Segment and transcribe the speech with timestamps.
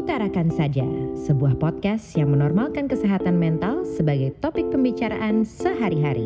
[0.00, 0.88] Utarakan Saja,
[1.28, 6.24] sebuah podcast yang menormalkan kesehatan mental sebagai topik pembicaraan sehari-hari.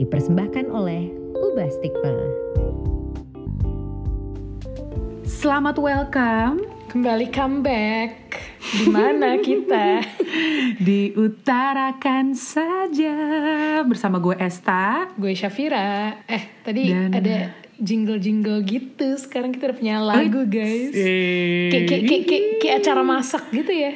[0.00, 2.16] Dipersembahkan oleh Ubah Stigma.
[5.28, 8.40] Selamat welcome Kembali comeback.
[8.56, 10.00] Di mana kita?
[10.88, 13.14] di Utarakan Saja
[13.84, 15.12] bersama gue Esta.
[15.12, 16.24] Gue Syafira.
[16.24, 19.16] Eh, tadi Dan- ada jingle-jingle gitu.
[19.16, 20.92] Sekarang kita udah punya lagu, guys.
[20.92, 23.92] Kayak kayak kayak kayak kayak acara masak gitu ya.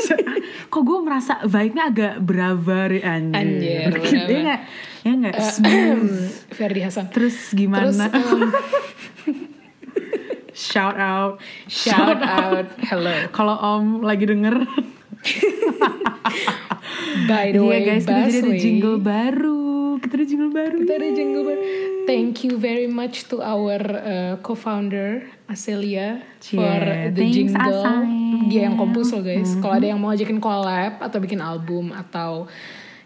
[0.72, 3.38] Kok gue merasa vibe-nya agak braver anjir.
[3.38, 3.90] Anjir,
[4.26, 4.60] Dia nggak,
[5.06, 6.14] ya nggak smooth.
[6.58, 7.06] Ferdi Hasan.
[7.14, 8.10] Terus gimana?
[8.10, 8.50] Terus um,
[10.70, 11.38] shout out.
[11.70, 13.14] shout out, hello.
[13.30, 14.66] Kalau Om lagi denger.
[17.28, 19.81] By the Iya way, guys, kita jadi ada jingle baru.
[19.98, 20.76] Kita ada jingle baru.
[20.78, 21.62] Kita ada jingle baru.
[22.02, 27.82] Thank you very much to our uh, co-founder Aselia for Yeah, the thanks, jingle.
[27.82, 28.48] Asai.
[28.48, 29.52] Dia yang kompos loh guys.
[29.56, 32.50] Kalau ada yang mau ajakin collab atau bikin album atau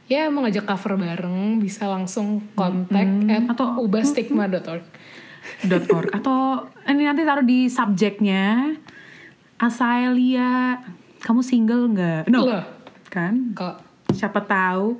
[0.06, 4.84] ya mau ngajak cover bareng bisa langsung kontak at Atau- ubahstigma.org.
[5.66, 6.38] .org atau
[6.84, 8.74] ini nanti taruh di subjeknya
[9.56, 10.78] Asalia
[11.18, 12.64] kamu single nggak no Loh.
[13.06, 13.76] kan Kok
[14.10, 14.98] siapa tahu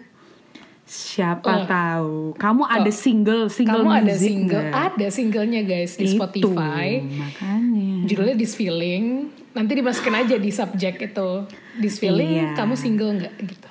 [0.87, 1.67] siapa Loh.
[1.67, 4.87] tahu kamu ada single single kamu ada single, nggak?
[4.95, 7.03] ada singlenya guys di Itu, Spotify.
[7.03, 9.05] makanya Judulnya This Feeling.
[9.51, 11.31] Nanti dimasukin aja di subjek itu.
[11.75, 12.55] This Feeling, Iya.
[12.55, 13.69] kamu single nggak gitu.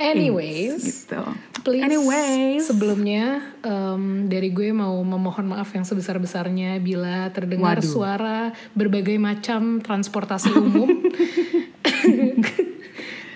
[0.00, 1.20] Anyways, gitu
[1.60, 2.64] Please, Anyways.
[2.64, 7.84] sebelumnya em, dari gue mau memohon maaf yang sebesar-besarnya bila terdengar Waduh.
[7.84, 8.38] suara
[8.72, 10.88] berbagai macam transportasi umum.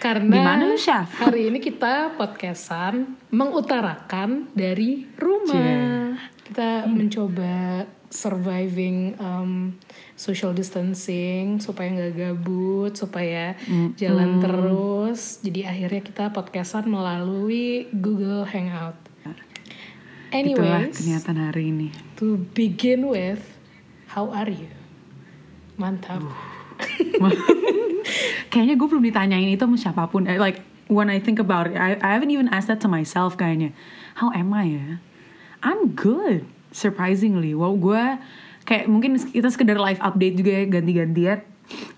[0.05, 1.17] Karena Gimana lu, Syaf?
[1.17, 6.13] hari ini kita podcastan mengutarakan dari rumah.
[6.45, 9.81] Kita mencoba surviving em,
[10.13, 13.57] social distancing supaya nggak gabut, supaya
[13.97, 15.41] jalan terus.
[15.41, 19.01] Jadi akhirnya kita podcastan melalui Google Hangout.
[20.35, 21.89] itulah Anyways, kenyataan hari ini
[22.21, 23.41] to begin with,
[24.13, 24.69] how are you?
[25.81, 26.54] Mantap.
[28.53, 30.31] kayaknya gue belum ditanyain itu sama siapa pun.
[30.31, 33.35] Eh, like when I think about it I, I haven't even asked that to myself
[33.35, 33.75] kayaknya.
[34.21, 34.89] How am I ya?
[35.65, 37.57] I'm good surprisingly.
[37.57, 38.03] Wow gue
[38.65, 41.41] kayak mungkin kita sekedar live update juga ya ganti-gantian.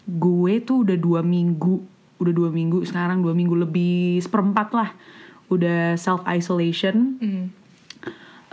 [0.06, 1.82] Gue tuh udah dua minggu
[2.16, 4.90] udah dua minggu sekarang dua minggu lebih seperempat lah.
[5.52, 7.44] Udah self isolation Hmm.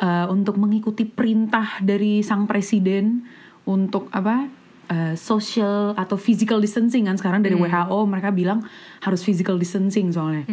[0.02, 3.24] uh, untuk mengikuti perintah dari sang presiden
[3.64, 4.52] untuk apa
[4.88, 8.64] uh, social atau physical distancing kan sekarang dari WHO mereka bilang
[9.00, 10.44] harus physical distancing soalnya.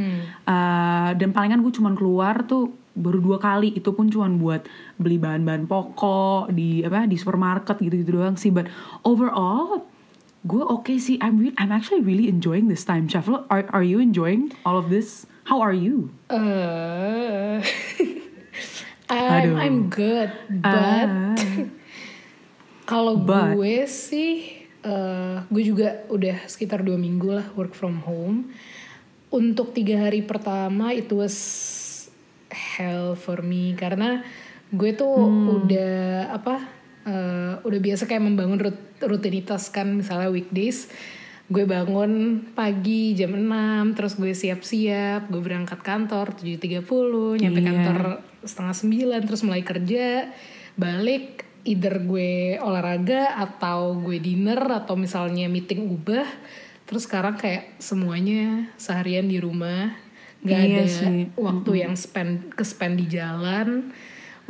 [0.47, 4.67] Uh, dan palingan gue cuman keluar tuh baru dua kali itu pun cuman buat
[4.99, 8.51] beli bahan-bahan pokok di apa di supermarket gitu-gitu doang sih.
[8.51, 8.67] But
[9.07, 9.87] overall
[10.43, 11.17] gue oke sih.
[11.21, 13.07] I'm re- I'm actually really enjoying this time.
[13.07, 15.25] Chef Lo, are are you enjoying all of this?
[15.47, 16.11] How are you?
[16.31, 17.63] Uh,
[19.11, 19.57] I'm, Aduh.
[19.59, 20.31] I'm good,
[20.63, 21.35] but Ah.
[22.91, 23.15] kalau
[23.55, 28.51] gue sih, eh, gue juga udah sekitar dua minggu lah work from home.
[29.31, 31.39] Untuk tiga hari pertama itu was
[32.51, 34.27] hell for me karena
[34.75, 35.07] gue tuh
[35.63, 36.67] udah apa,
[37.07, 40.91] eh, udah biasa kayak membangun rut- rutinitas kan misalnya weekdays.
[41.47, 47.67] Gue bangun pagi jam 6, terus gue siap-siap, gue berangkat kantor 7.30, nyampe Iya.
[47.71, 47.99] kantor
[48.47, 50.31] setengah 9, terus mulai kerja,
[50.79, 56.27] balik, either gue olahraga atau gue dinner atau misalnya meeting ubah.
[56.89, 59.95] Terus sekarang kayak semuanya seharian di rumah,
[60.43, 61.19] nggak Iya ada sih.
[61.39, 63.95] waktu yang spend ke spend di jalan.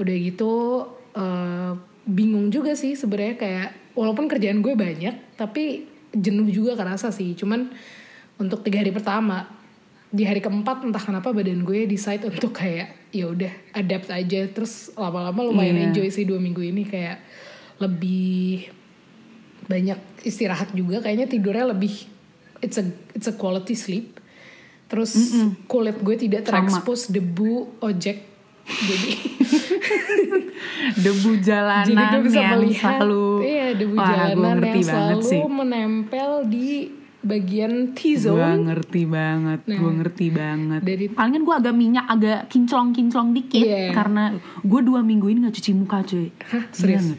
[0.01, 1.73] Udah gitu eh,
[2.09, 5.85] bingung juga sih sebenarnya kayak walaupun kerjaan gue banyak tapi
[6.17, 7.37] jenuh juga kerasa sih.
[7.37, 7.69] Cuman
[8.41, 9.60] untuk tiga hari pertama
[10.11, 14.47] di hari keempat entah kenapa badan gue decide untuk kayak ya udah adapt aja.
[14.47, 15.85] Terus lama-lama lumayan Iya.
[15.89, 17.23] enjoy sih dua minggu ini kayak
[17.79, 18.67] lebih
[19.65, 20.99] banyak istirahat juga.
[21.01, 21.95] Kayaknya tidurnya lebih
[22.59, 24.19] it's a it's a quality sleep.
[24.87, 25.15] Terus
[25.65, 28.27] kulit gue tidak terekspos debu ojek
[28.67, 29.11] jadi
[31.05, 32.99] debu jalanan jadi gue bisa yang melihat.
[32.99, 35.41] selalu iya debu Wah, jalanan yang selalu sih.
[35.43, 36.69] menempel di
[37.23, 42.41] bagian gue T-zone ngerti banget Nah, gue ngerti banget dari- palingan gue agak minyak agak
[42.47, 43.93] kinclong kinclong dikit Iya.
[43.93, 47.13] karena gue dua minggu ini nggak cuci muka cuy Hah, serius?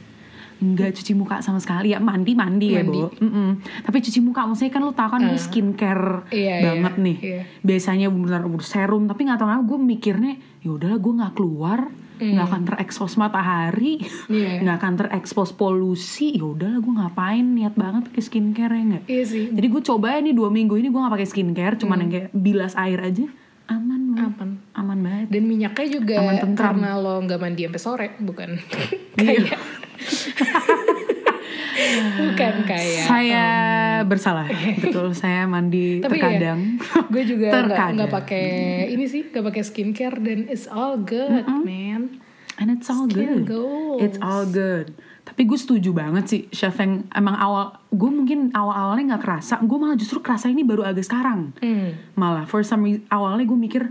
[0.57, 0.93] Gila nggak?
[0.93, 3.49] cuci muka sama sekali ya mandi mandi, ya bu Mm-mm.
[3.81, 7.41] tapi cuci muka maksudnya kan lu tau kan gue skincare Iya, iya, banget nih iya.
[7.59, 11.79] biasanya bener bener serum tapi nggak tahu kenapa gue mikirnya ya udahlah gue nggak keluar
[12.23, 13.97] nggak akan terekspos matahari,
[14.27, 14.51] Iya.
[14.61, 16.31] nggak akan terekspos polusi.
[16.31, 19.03] Ya udahlah gue ngapain niat banget pakai skincare ya nggak?
[19.05, 19.45] Iya sih.
[19.49, 22.73] Jadi gue coba nih dua minggu ini gue nggak pakai skincare, cuman yang kayak bilas
[22.75, 23.25] air aja,
[23.67, 24.49] aman loh, Aman.
[24.71, 25.27] aman banget.
[25.29, 26.77] Dan minyaknya juga Aman tentram.
[26.77, 28.49] karena lo nggak mandi sampai sore, bukan
[29.17, 29.49] Iya.
[29.49, 29.59] kayak
[32.17, 33.45] bukan kayak saya
[34.03, 34.47] bersalah,
[34.77, 35.11] betul.
[35.11, 36.59] Saya mandi Tapi terkadang.
[36.77, 37.91] ya, gue juga nggak Terkadang.
[37.97, 38.47] nggak pakai
[38.89, 42.21] ini sih, nggak pakai skincare dan it's all good, man.
[42.57, 43.57] And it's all Skin good.
[43.57, 43.99] goals.
[43.99, 44.93] It's all good.
[45.21, 49.77] Tapi gue setuju banget sih, chef yang emang awal, gue mungkin awal-awalnya nggak kerasa, gue
[49.77, 51.55] malah justru kerasa ini baru agak sekarang.
[51.57, 51.93] Hmm.
[52.13, 53.83] Malah for some reason, awalnya gue mikir,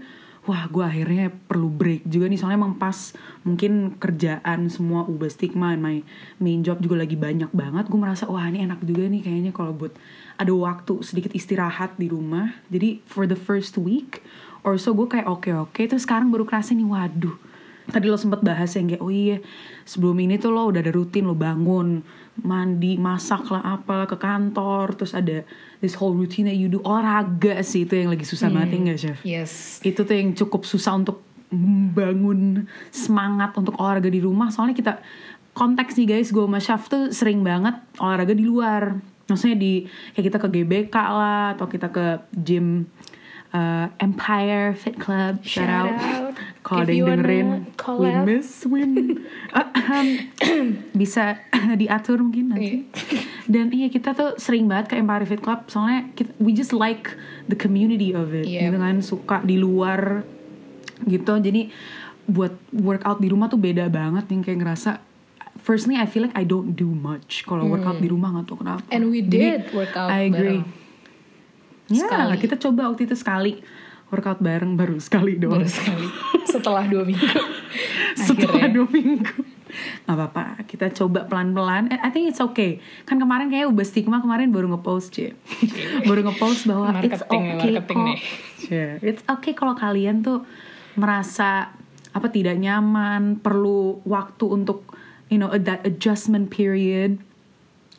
[0.50, 3.14] wah gue akhirnya perlu break juga nih, soalnya emang pas
[3.46, 6.02] mungkin kerjaan semua ubah stigma, and my
[6.42, 9.70] main job juga lagi banyak banget, gue merasa wah ini enak juga nih kayaknya kalau
[9.70, 9.94] buat
[10.34, 12.58] ada waktu sedikit istirahat di rumah.
[12.66, 14.26] Jadi for the first week
[14.66, 17.38] or so gue kayak oke oke, terus sekarang baru kerasa nih waduh
[17.90, 19.38] tadi lo sempet bahas yang kayak oh iya
[19.84, 22.02] sebelum ini tuh lo udah ada rutin lo bangun
[22.40, 25.44] mandi masak lah apalah ke kantor terus ada
[25.84, 26.80] this whole routine that you do.
[26.86, 29.18] Olahraga sih itu yang lagi susah banget ya nggak chef?
[29.26, 29.52] Yes.
[29.84, 31.20] itu tuh yang cukup susah untuk
[31.50, 34.54] membangun semangat untuk olahraga di rumah.
[34.54, 34.92] Soalnya kita
[35.52, 39.02] konteks nih guys gue sama Chef tuh sering banget olahraga di luar.
[39.26, 42.86] Maksudnya di kayak kita ke GBK lah atau kita ke gym
[43.50, 46.34] uh, Empire Fit Club shout, Shout out, out.
[46.66, 47.48] kalau ada yang dengerin
[47.98, 49.22] we miss win.
[49.54, 50.30] Ahem.
[51.00, 51.38] bisa
[51.80, 52.86] diatur mungkin nanti.
[53.52, 55.66] Dan iya kita tuh sering banget ke Empire Fit Club.
[55.66, 57.10] Soalnya kita, we just like
[57.50, 58.70] the community of it Iya.
[58.70, 58.96] gitu kan.
[59.02, 60.22] Suka di luar
[61.02, 61.32] gitu.
[61.40, 61.70] Jadi
[62.30, 65.02] buat workout di rumah tuh beda banget yang kayak ngerasa
[65.58, 67.42] firstly I feel like I don't do much.
[67.42, 68.86] Kalau workout di rumah nggak tahu kenapa.
[68.86, 68.94] Hmm.
[68.94, 70.62] And we Jadi, did workout I agree.
[70.62, 70.79] bareng.
[71.90, 72.36] Ya Sekali.
[72.38, 73.58] kita coba waktu itu sekali.
[74.10, 75.62] Workout bareng baru sekali doang.
[75.62, 76.06] Baru sekali.
[76.42, 77.30] Setelah dua minggu.
[78.26, 79.38] setelah dua minggu.
[80.02, 81.94] Nggak apa-apa kita coba pelan-pelan.
[81.94, 82.82] And I think it's okay.
[83.06, 85.38] Kan kemarin kayak ubah stigma kemarin baru ngepost cie.
[86.02, 88.06] Baru ngepost bahwa it's Marketing okay marketing kok.
[88.10, 88.18] nih.
[88.58, 90.42] Cie, it's okay kalau kalian tuh
[90.98, 91.70] merasa
[92.10, 94.90] apa tidak nyaman perlu waktu untuk
[95.30, 97.22] you know that adjustment period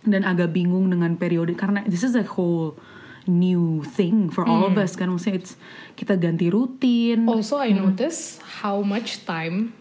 [0.03, 1.55] dan agak bingung dengan periode.
[1.55, 2.75] Karena this is a whole
[3.23, 4.73] new thing for all Hmm.
[4.73, 5.53] of us kan maksudnya it's
[5.93, 9.73] kita ganti rutin Also I notice how much time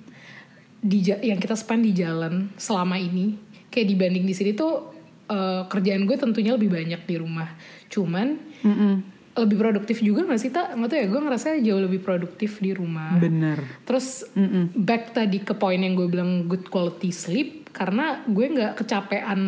[0.78, 3.36] di yang kita spend di jalan selama ini
[3.68, 4.92] kayak dibanding di sini tuh
[5.26, 7.48] eh, kerjaan gue tentunya lebih banyak di rumah.
[7.86, 8.94] Cuman Mm-mm.
[9.36, 10.74] lebih produktif juga gak sih tak?
[10.74, 13.14] Nggak tahu ya gue ngerasa jauh lebih produktif di rumah.
[13.16, 14.26] bener Terus
[14.74, 19.40] back tadi ke poin yang gue bilang good quality sleep karena gue nggak kecapean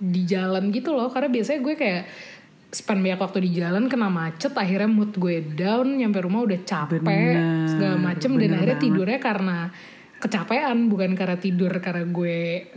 [0.00, 2.02] di jalan gitu loh karena biasanya gue kayak
[2.76, 7.00] spend banyak waktu di jalan kena macet akhirnya mood gue down nyampe rumah udah capek
[7.00, 8.84] Bener, segala macem dan bener akhirnya banget.
[8.92, 9.58] tidurnya karena
[10.20, 12.68] kecapean bukan karena tidur karena gue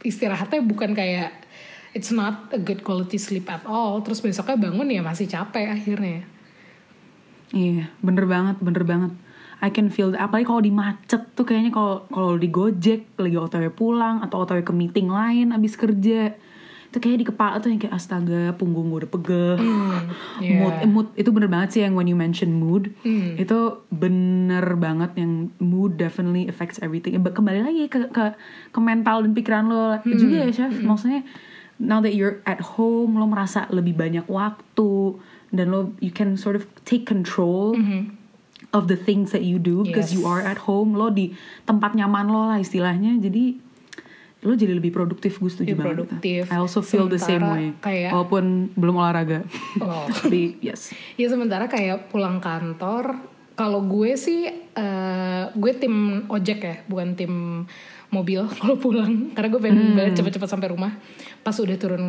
[0.00, 1.44] istirahatnya bukan kayak
[1.92, 6.24] it's not a good quality sleep at all terus besoknya bangun ya masih capek akhirnya
[7.54, 9.12] Iya, bener banget, bener banget.
[9.62, 10.18] I can feel that.
[10.18, 14.60] Apalagi kalau di macet tuh kayaknya kalau kalau di Gojek lagi otw pulang atau otw
[14.66, 16.34] ke meeting lain abis kerja
[16.86, 19.54] itu kayak di kepala tuh yang kayak astaga punggung gue udah pegel.
[20.38, 20.54] Iya.
[20.62, 22.94] mood eh, mood itu bener banget sih yang when you mention mood.
[23.36, 27.14] Itu bener banget yang mood definitely affects everything.
[27.16, 28.24] Kembali lagi ke ke
[28.70, 29.98] ke mental dan pikiran lo.
[30.02, 30.72] Juga ya chef.
[30.78, 31.26] maksudnya
[31.76, 35.20] now that you're at home lo merasa lebih banyak waktu
[35.52, 37.76] dan lo you can sort of take control
[38.72, 40.16] of the things that you do because Yes.
[40.16, 40.94] you are at home.
[40.94, 43.16] Lo di tempat nyaman lo lah istilahnya.
[43.18, 43.65] Jadi
[44.46, 46.42] lo jadi lebih produktif gue setuju banget produktif.
[46.46, 49.42] I also feel the same Sementara way kayak- walaupun belum olahraga
[49.76, 50.06] Oh.
[50.16, 53.18] tapi yes Ya sementara kayak pulang kantor,
[53.52, 55.94] kalau gue sih eh, gue tim
[56.26, 57.32] ojek ya, bukan tim
[58.08, 60.14] mobil kalau pulang karena gue pengen Hmm.
[60.14, 60.94] cepet-cepet sampai rumah.
[61.40, 62.04] Pas udah turun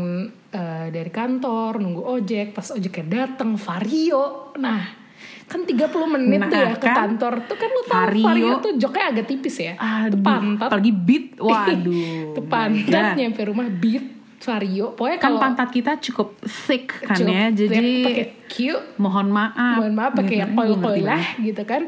[0.47, 4.53] eh, dari kantor, nunggu ojek, pas ojeknya datang Vario.
[4.55, 5.06] Nah,
[5.47, 5.79] kan 30
[6.11, 6.95] menit tuh ya Nah, ke kan?
[7.07, 7.33] kantor.
[7.47, 8.25] Tuh kan lu tahu Vario.
[8.25, 9.73] Vario, tuh joknya agak tipis ya.
[9.75, 10.67] Aduh, pantat.
[10.67, 11.95] apalagi beat waduh
[12.35, 14.05] Tuh pantat nyampe rumah beat
[14.37, 14.91] Vario.
[14.93, 19.93] Pokoknya kan pantat kita cukup thick kan cukup ya jadi pakai cute mohon maaf mohon
[19.93, 21.83] maaf pakai yang ngerti koil-koil lah gitu kan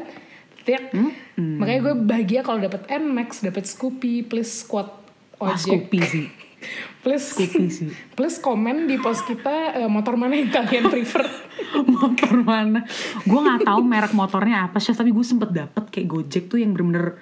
[0.60, 0.92] Thick.
[1.38, 4.92] makanya gue bahagia kalau dapat Nmax dapat Scoopy please squad
[5.36, 6.26] Wah, ojek Scoopy sih
[7.04, 11.24] please Scoopy sih please komen di post kita eh, motor mana yang kalian prefer
[12.00, 12.84] motor mana
[13.24, 16.76] gue nggak tahu merek motornya apa sih tapi gue sempet dapet kayak Gojek tuh yang
[16.76, 17.20] bener-bener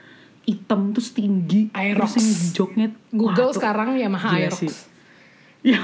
[0.49, 2.01] hitam terus tinggi Aerox.
[2.01, 4.73] terus yang joknya Google wah, tuh sekarang Yamaha Aerox sih.
[5.59, 5.83] Ya,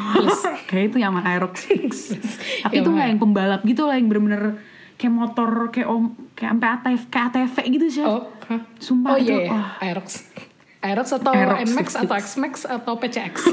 [0.71, 2.17] kayak itu Yamaha Aerox X.
[2.63, 2.95] Tapi itu Yamaha.
[2.95, 4.57] nggak yang pembalap gitu lah yang bener-bener
[4.95, 8.63] kayak motor kayak om kayak sampai ATV kayak ATV gitu sih Oh, hah?
[8.79, 9.51] Sumpah oh itu, iya, iya.
[9.51, 9.69] wah.
[9.83, 10.09] Aerox.
[10.85, 12.05] Aerox atau Aerox NMAX 66.
[12.05, 13.35] atau XMAX atau PCX.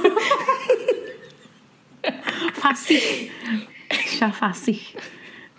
[2.61, 3.31] fasih.
[3.91, 4.79] Syah fasih.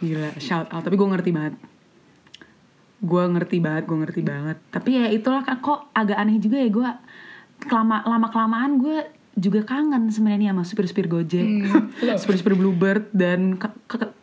[0.05, 0.85] Gila shout out.
[0.85, 1.57] Tapi gue ngerti banget.
[3.02, 4.57] Gue ngerti banget gue ngerti banget.
[4.69, 6.91] Tapi ya itulah kok agak aneh juga ya gue
[7.64, 11.89] kelama lama kelamaan gue juga kangen sebenarnya sama supir-supir Gojek, loh.
[12.21, 13.57] supir-supir Bluebird dan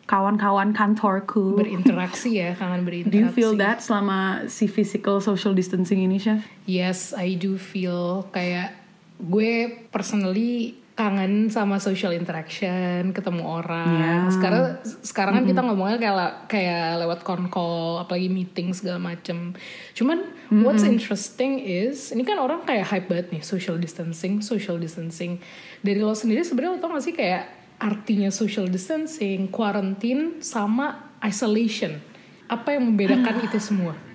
[0.06, 1.58] kawan-kawan kantorku.
[1.58, 3.12] berinteraksi ya, kangen berinteraksi.
[3.14, 6.46] Do you feel that selama si physical social distancing ini, Chef?
[6.70, 8.78] Yes, I do feel kayak
[9.18, 13.88] gue personally kangen sama social interaction, ketemu orang.
[13.96, 14.16] Ya.
[14.28, 14.64] Sekarang
[15.00, 19.56] sekarang kan kita ngomongnya kayak kayak lewat call, apalagi meeting segala macem.
[19.96, 20.28] Cuman
[20.60, 25.40] what's interesting is ini kan orang kayak hype banget nih social distancing, social distancing.
[25.80, 27.48] Dari lo sendiri sebenarnya lo tau gak sih kayak
[27.80, 31.96] artinya social distancing, quarantine sama isolation.
[32.44, 34.09] Apa yang membedakan itu semua?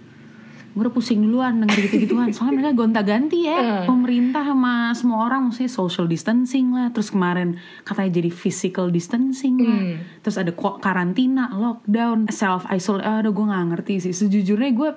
[0.75, 2.36] Gue udah pusing duluan denger gitu-gituan.
[2.36, 5.48] Soalnya mereka gonta-ganti ya pemerintah sama semua orang.
[5.48, 6.91] Maksudnya social distancing lah.
[6.91, 7.55] Terus kemarin
[7.88, 10.03] katanya jadi physical distancing lah.
[10.20, 13.08] Terus ada karantina lockdown self isolate.
[13.08, 14.12] Aduh gue nggak ngerti sih.
[14.12, 14.91] Sejujurnya gue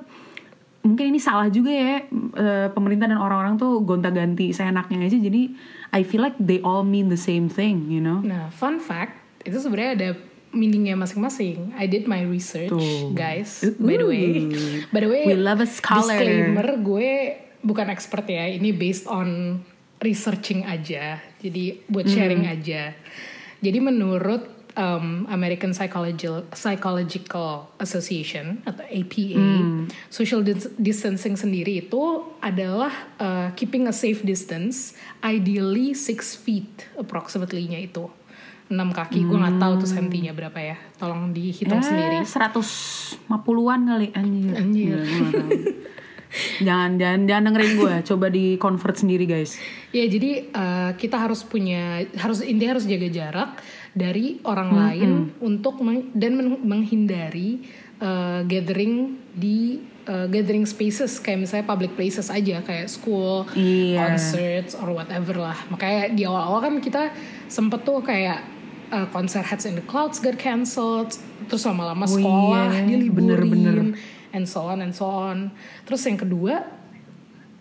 [0.83, 2.03] mungkin ini salah juga ya.
[2.11, 5.15] Eh, pemerintah dan orang-orang tuh gonta-ganti seenaknya aja.
[5.15, 5.55] Jadi
[5.95, 8.19] I feel like they all mean the same thing you know?
[8.19, 9.15] Nah, fun fact,
[9.47, 10.09] itu sebenarnya ada
[10.51, 11.73] meaningnya masing-masing.
[11.77, 13.13] I did my research, Tuh.
[13.13, 13.61] guys.
[13.77, 14.27] By the way,
[14.89, 16.17] by the way, We love a scholar.
[16.17, 17.11] disclaimer, gue
[17.61, 18.49] bukan expert ya.
[18.49, 19.61] Ini based on
[19.99, 21.19] researching aja.
[21.39, 22.95] Jadi buat sharing aja.
[23.59, 24.47] Jadi menurut
[24.79, 29.47] um, American Psychological Psychological Association atau APA,
[30.07, 32.03] social dis- distancing sendiri itu
[32.39, 38.07] adalah uh, keeping a safe distance, ideally six feet approximately-nya itu.
[38.69, 40.77] 6 kaki, gue nggak tahu tuh sentinya berapa ya.
[41.01, 42.21] Tolong dihitung sendiri.
[42.21, 44.53] 150-an kali anjir.
[44.55, 44.97] Anjir.
[45.01, 45.49] Tahu.
[46.69, 49.57] jangan jangan jangan dengerin gue, coba di convert sendiri guys.
[49.97, 53.51] Ya jadi uh, kita harus punya harus intinya harus jaga jarak
[53.97, 55.11] dari orang lain
[55.41, 57.65] untuk meng- dan men- menghindari
[58.05, 63.97] uh, gathering di uh, gathering spaces kayak misalnya public places aja kayak school, Iya.
[64.13, 65.57] concerts or whatever lah.
[65.73, 67.09] Makanya di awal-awal kan kita
[67.49, 68.58] sempet tuh kayak
[68.91, 71.17] uh, konser Heads in the Clouds get cancelled,
[71.49, 73.77] terus lama-lama Oh sekolah iya, diliburin, bener-bener.
[74.33, 75.53] and so on and so on.
[75.89, 76.65] Terus yang kedua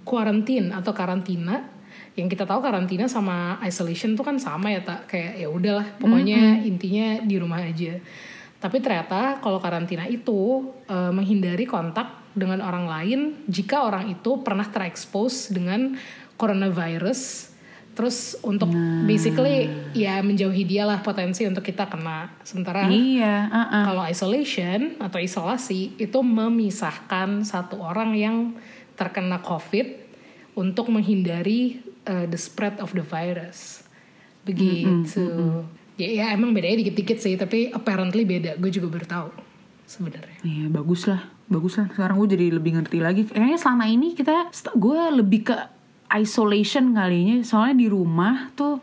[0.08, 1.68] quarantine atau karantina
[2.18, 6.66] yang kita tahu karantina sama isolation tuh kan sama ya tak kayak ya udahlah pokoknya
[6.66, 8.00] intinya di rumah aja
[8.58, 14.66] tapi ternyata kalau karantina itu eh, menghindari kontak dengan orang lain jika orang itu pernah
[14.66, 15.94] terekspos dengan
[16.42, 17.54] coronavirus
[17.98, 18.70] terus untuk
[19.10, 23.84] basically ya menjauhi dia lah potensi untuk kita kena sementara Iya, uh-uh.
[23.90, 28.54] kalau isolation atau isolasi itu memisahkan satu orang yang
[28.94, 30.06] terkena COVID
[30.54, 33.82] untuk menghindari uh, the spread of the virus.
[34.46, 35.26] Begitu.
[35.98, 38.62] Ya, ya emang bedanya dikit-dikit sih, tapi apparently beda.
[38.62, 39.30] Gue juga baru tahu
[39.90, 40.38] sebenarnya.
[40.46, 41.90] Iya bagus lah, bagus lah.
[41.90, 43.22] Sekarang gue jadi lebih ngerti lagi.
[43.26, 45.58] Kayaknya selama ini kita, gue lebih ke
[46.12, 47.44] isolation kalinya.
[47.44, 48.80] Soalnya di rumah tuh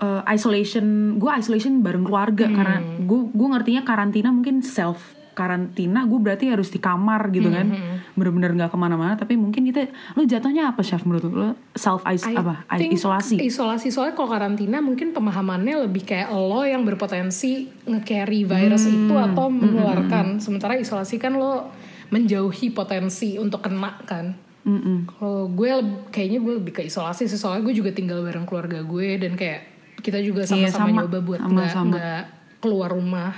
[0.00, 6.16] eh, isolation, gue isolation bareng keluarga karena gue gue ngertinya karantina mungkin self karantina gue
[6.22, 7.66] berarti harus di kamar gitu kan.
[8.14, 11.34] Bener-bener nggak ke mana-mana tapi mungkin kita lu jatuhnya apa chef menurut lu?
[11.34, 12.62] Lu self is I apa?
[12.70, 13.42] Isolasi?
[13.42, 13.90] Isolasi.
[13.90, 19.50] Soalnya kalau karantina mungkin pemahamannya lebih kayak lo yang berpotensi nge-carry virus Hmm, itu atau
[19.50, 20.38] menularkan.
[20.38, 21.74] Sementara isolasi kan lo
[22.14, 24.43] menjauhi potensi untuk kena kan.
[24.64, 25.04] Mm-mm.
[25.06, 25.68] Kalau gue
[26.08, 29.60] kayaknya gue lebih ke isolasi sih soalnya gue juga tinggal bareng keluarga gue dan kayak
[30.00, 30.96] kita juga Iya, sama-sama sama.
[31.04, 32.22] nyoba buat nggak nggak
[32.64, 33.32] keluar rumah.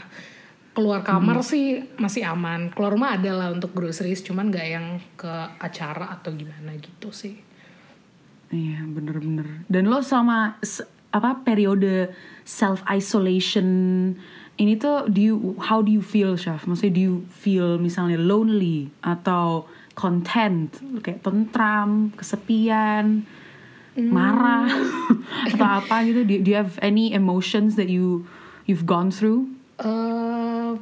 [0.71, 2.69] Keluar kamar sih masih aman.
[2.71, 7.35] Keluar rumah adalah untuk groceries cuman nggak yang ke acara atau gimana gitu sih.
[8.53, 9.67] Iya bener-bener.
[9.67, 10.61] Dan lo sama
[11.11, 12.13] apa periode
[12.45, 13.67] self isolation
[14.57, 16.69] ini tuh do you how do you feel chef?
[16.69, 19.67] Maksudnya do you feel misalnya lonely atau
[19.97, 23.25] content kayak tentram, kesepian,
[23.97, 24.69] marah
[25.51, 26.23] atau apa gitu?
[26.23, 28.29] Do, do you have any emotions that you
[28.69, 29.49] you've gone through?
[29.77, 30.73] eh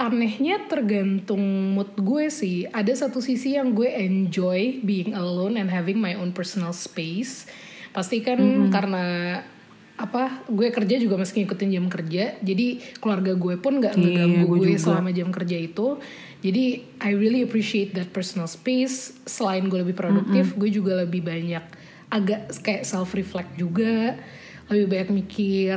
[0.00, 2.64] anehnya tergantung mood gue sih.
[2.72, 7.44] Ada satu sisi yang gue enjoy being alone and having my own personal space.
[7.92, 8.40] Pasti kan
[8.72, 9.04] karena
[10.00, 12.66] apa gue kerja juga masih ngikutin jam kerja jadi
[13.04, 14.80] keluarga gue pun nggak Iya, ngeganggu gue gue juga.
[14.80, 15.86] selama jam kerja itu.
[16.40, 16.64] Jadi
[17.04, 19.12] I really appreciate that personal space.
[19.28, 21.60] Selain gue lebih produktif gue juga lebih banyak
[22.08, 24.16] agak kayak self reflect juga
[24.66, 25.76] lebih banyak mikir.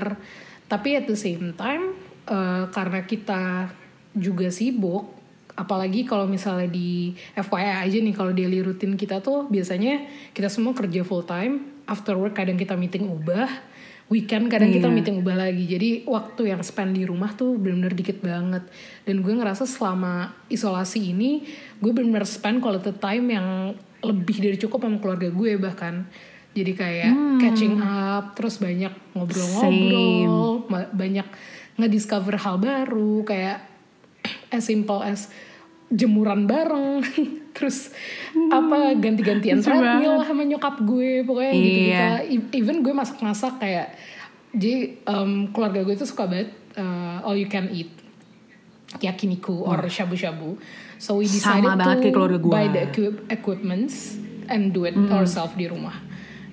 [0.65, 1.92] Tapi at the same time
[2.25, 3.68] eh, karena kita
[4.15, 5.20] juga sibuk
[5.53, 10.01] apalagi kalau misalnya di FYI aja nih kalau daily routine kita tuh biasanya
[10.32, 13.51] kita semua kerja full time after work kadang kita meeting ubah
[14.13, 14.93] weekend kadang kita Iya.
[14.93, 15.65] meeting ubah lagi.
[15.65, 18.62] Jadi waktu yang spend di rumah tuh benar-benar dikit banget.
[19.01, 21.41] Dan gue ngerasa selama isolasi ini
[21.82, 23.48] gue benar-benar spend quality time yang
[24.00, 26.05] lebih dari cukup sama keluarga gue bahkan.
[26.53, 27.39] Jadi kayak Hmm.
[27.41, 31.25] catching up terus banyak ngobrol-ngobrol banyak
[31.75, 33.65] ngediscover hal baru kayak
[34.55, 35.34] as simple as
[35.89, 37.01] jemuran bareng
[37.53, 37.93] terus
[38.50, 40.19] apa ganti-gantian treadmill banget.
[40.19, 42.10] lah sama nyokap gue pokoknya gitu gitu Iya.
[42.51, 43.93] even gue masak-masak kayak
[44.51, 47.89] jadi em, keluarga gue itu suka banget uh, all you can eat.
[48.95, 50.62] Yakiniku or shabu-shabu.
[50.98, 52.51] So we decided Sama banget to kayak keluarga gue.
[52.51, 55.98] buy the equip- equipments and do it ourselves di rumah.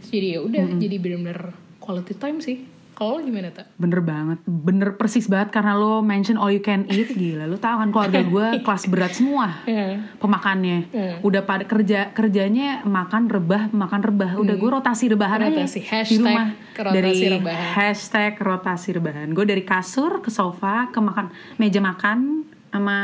[0.02, 2.64] Jadi ya udah jadi bener-bener quality time sih
[3.00, 6.84] kalau lo gimana tak Bener banget, bener persis banget karena lo mention all you can
[6.86, 7.44] eat gila.
[7.44, 10.04] Lo tau kan keluarga gue kelas berat semua Iya.
[10.16, 10.78] pemakannya.
[10.86, 11.12] Iya.
[11.20, 14.36] Udah pada kerja kerjanya makan rebah, makan rebah.
[14.36, 15.56] Udah gue rotasi rebahan Hmm.
[15.56, 15.80] Rotasi.
[15.80, 16.48] aja di Hashtag rumah.
[16.74, 17.70] rotasi dari rebahan.
[17.72, 19.28] hashtag rotasi rebahan.
[19.30, 22.98] Gue dari kasur ke sofa ke makan meja makan sama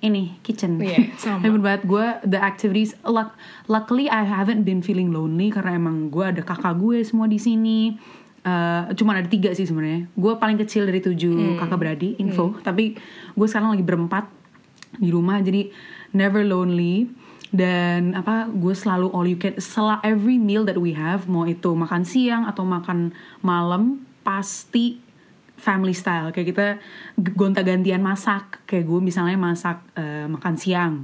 [0.00, 0.76] ini kitchen.
[0.76, 1.38] Iya, sama.
[1.38, 2.98] Tapi bener banget gue the activities.
[3.04, 7.38] Luck, luckily I haven't been feeling lonely karena emang gue ada kakak gue semua di
[7.38, 7.94] sini.
[8.42, 10.10] Eh, cuman ada tiga sih sebenarnya.
[10.18, 11.14] Gue paling kecil dari Hmm.
[11.14, 12.58] tujuh kakak beradik info.
[12.58, 12.98] Tapi
[13.38, 14.26] gue sekarang lagi berempat
[14.98, 15.70] di rumah jadi
[16.12, 17.06] never lonely
[17.48, 21.72] dan apa gue selalu all you can setelah every meal that we have mau itu
[21.72, 25.00] makan siang atau makan malam pasti
[25.56, 26.66] family style kayak kita
[27.16, 30.94] gonta-gantian masak kayak gue misalnya masak eh, makan siang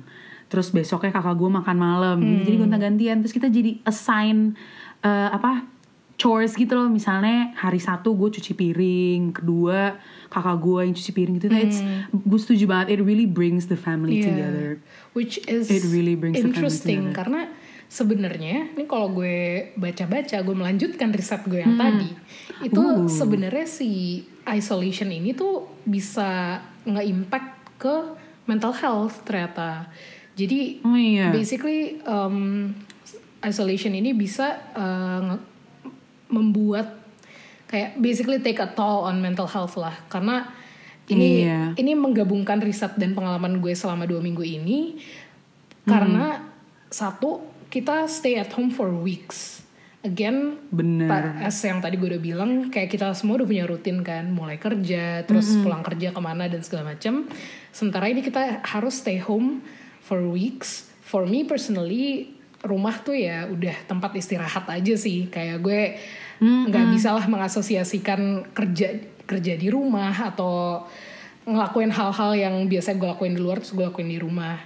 [0.49, 2.49] terus besoknya kakak gue makan malam gitu.
[2.49, 4.57] jadi gonta-gantian terus kita jadi assign
[5.05, 5.78] eh, apa
[6.19, 9.97] chores gitu loh misalnya hari satu gue cuci piring kedua
[10.27, 11.79] kakak gue yang cuci piring gitu Nah, it's
[12.11, 14.27] gue setuju banget it really brings the family Iya.
[14.29, 14.69] together
[15.15, 17.17] which is It really brings the family interesting together.
[17.17, 17.41] karena
[17.89, 19.39] sebenarnya ini kalau gue
[19.75, 21.73] baca-baca gue melanjutkan riset gue Hmm.
[21.73, 22.11] yang tadi
[22.67, 23.07] itu Uh.
[23.09, 23.89] sebenarnya si
[24.45, 27.49] isolation ini tuh bisa nge-impact
[27.79, 27.95] ke
[28.45, 29.87] mental health ternyata
[30.35, 32.75] jadi oh iya basically um,
[33.41, 35.39] isolation ini bisa uh,
[36.29, 36.97] membuat
[37.69, 39.93] kayak basically take a toll on mental health lah.
[40.09, 40.49] Karena
[41.09, 41.73] ini Iya.
[41.77, 45.01] ini menggabungkan riset dan pengalaman gue selama dua minggu ini.
[45.89, 46.45] Karena
[46.93, 47.41] satu
[47.73, 49.65] kita stay at home for weeks.
[50.05, 51.37] Again bener.
[51.43, 54.29] As yang tadi gue udah bilang kayak kita semua udah punya rutin kan.
[54.33, 57.29] Mulai kerja terus pulang kerja ke mana dan segala macam
[57.73, 59.65] sementara ini kita harus stay home
[60.05, 60.89] for weeks.
[61.05, 65.31] For me personally rumah tuh ya udah tempat istirahat aja sih.
[65.31, 65.81] Kayak gue
[66.39, 70.87] nggak bisa lah mengasosiasikan kerja kerja di rumah atau
[71.45, 74.59] ngelakuin hal-hal yang biasa gue lakuin di luar terus gue lakuin di rumah.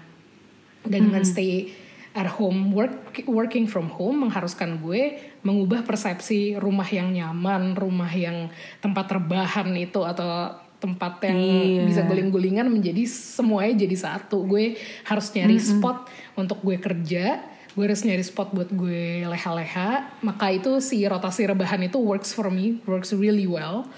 [0.83, 1.71] Dan dengan stay
[2.13, 8.53] at home work working from home mengharuskan gue mengubah persepsi rumah yang nyaman rumah yang
[8.85, 11.83] tempat rebahan itu atau tempat yang Iya.
[11.87, 14.43] bisa guling-gulingan menjadi semuanya jadi satu.
[14.43, 14.75] Gue
[15.07, 17.39] harus nyari spot untuk gue kerja
[17.73, 20.21] gue harus nyari spot buat gue leha-leha.
[20.21, 23.89] Maka itu si rotasi rebahan itu works for me works really well.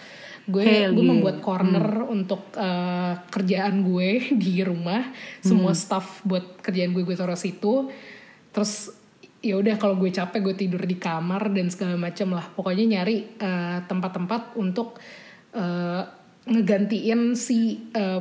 [0.44, 1.10] Gue Hell gue yeah.
[1.10, 5.10] membuat corner untuk uh, kerjaan gue di rumah.
[5.42, 7.90] Semua stuff buat kerjaan gue gue taruh situ.
[8.54, 8.94] Terus
[9.44, 12.46] ya udah kalau gue capek gue tidur di kamar dan segala macam lah.
[12.54, 15.02] Pokoknya nyari uh, tempat-tempat untuk
[15.56, 16.02] uh,
[16.44, 18.20] ngegantiin si uh,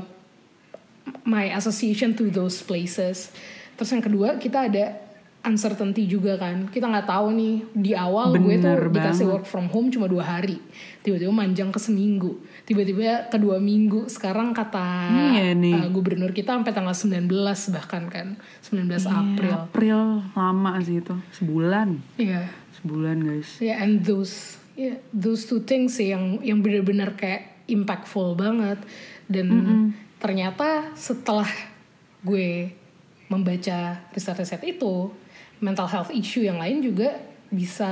[1.27, 3.35] my association to those places.
[3.75, 5.12] Terus yang kedua kita ada
[5.43, 6.65] uncertainty juga kan.
[6.65, 9.33] Kita nggak tahu nih di awal gue tuh Bener dikasih banget.
[9.35, 10.55] work from home cuma dua hari.
[10.99, 12.39] Tiba-tiba manjang ke seminggu.
[12.63, 14.07] Tiba-tiba ke dua minggu.
[14.07, 15.75] Sekarang kata Iya nih.
[15.77, 17.27] uh, gubernur kita sampai tanggal 19
[17.69, 18.27] bahkan kan.
[18.63, 19.51] 19 Iya, April.
[19.53, 19.99] April.
[20.31, 21.15] Lama sih itu.
[21.33, 21.99] Sebulan.
[22.15, 22.47] Iya.
[22.79, 23.59] Sebulan guys.
[23.59, 28.79] Ya, and those, yeah, those two things sih yang yang benar-benar kayak impactful banget.
[29.27, 29.47] Dan
[30.17, 31.47] ternyata setelah
[32.21, 32.71] gue
[33.27, 35.11] membaca riset-riset itu,
[35.63, 37.15] mental health issue yang lain juga
[37.47, 37.87] bisa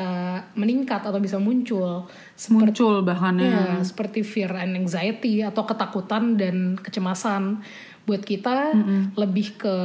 [0.57, 2.09] meningkat atau bisa muncul.
[2.35, 7.63] Seperti, muncul bahkan ya seperti fear and anxiety atau ketakutan dan kecemasan.
[8.03, 8.75] Buat kita
[9.15, 9.75] lebih ke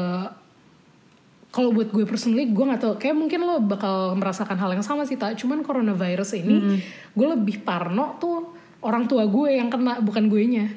[1.52, 5.08] kalau buat gue personally gue nggak tahu kayak mungkin lo bakal merasakan hal yang sama
[5.08, 6.84] sih tak cuman coronavirus ini
[7.16, 8.52] gue lebih parno tuh
[8.84, 10.68] orang tua gue yang kena bukan gue nya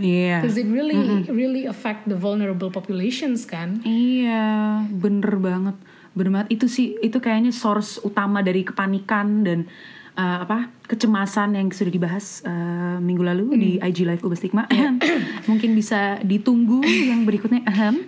[0.00, 0.44] iya.
[0.44, 3.84] Because it really really affect the vulnerable populations kan.
[3.84, 5.76] Iya, bener banget.
[6.18, 6.58] Bener banget.
[6.58, 9.70] Itu sih, itu kayaknya source utama dari kepanikan dan
[10.18, 14.66] uh, apa kecemasan yang sudah dibahas uh, minggu lalu di IG Live Ubah Stigma.
[15.50, 17.62] Mungkin bisa ditunggu yang berikutnya.
[17.70, 18.02] Ahem.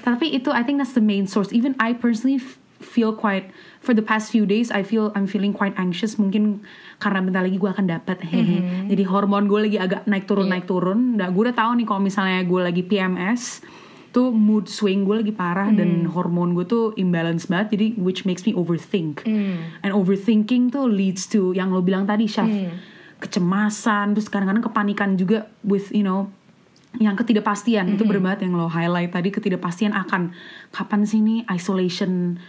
[0.00, 1.52] tapi itu I think that's the main source.
[1.52, 2.40] Even I personally
[2.80, 3.52] feel quite
[3.84, 6.16] for the past few days I feel I'm feeling quite anxious.
[6.16, 6.64] Mungkin
[6.96, 8.24] karena bentar lagi gue akan dapat.
[8.24, 11.20] Hehe jadi hormon gue lagi agak naik turun naik turun.
[11.20, 13.60] Nah gue udah tahu nih kalau misalnya gue lagi PMS
[14.10, 18.42] tuh mood swing gue lagi parah dan hormon gue tuh imbalance banget jadi which makes
[18.42, 19.22] me overthink.
[19.86, 22.50] And overthinking tuh leads to yang lo bilang tadi Syaf
[23.20, 26.26] kecemasan terus kadang-kadang kepanikan juga with you know
[26.98, 27.94] yang ketidakpastian.
[27.94, 30.34] Itu bener banget yang lo highlight tadi ketidakpastian akan
[30.74, 32.42] kapan sih nih isolation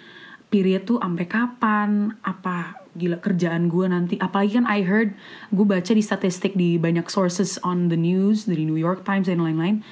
[0.52, 4.16] period tuh sampai kapan apa gila kerjaan gue nanti.
[4.18, 5.14] Apalagi kan I heard
[5.54, 9.40] gue baca di statistik di banyak sources on the news dari New York Times dan
[9.40, 9.86] lain-lain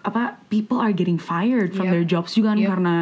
[0.00, 1.92] apa people are getting fired from Yep.
[1.92, 2.68] their jobs juga kan Yep.
[2.68, 2.94] karena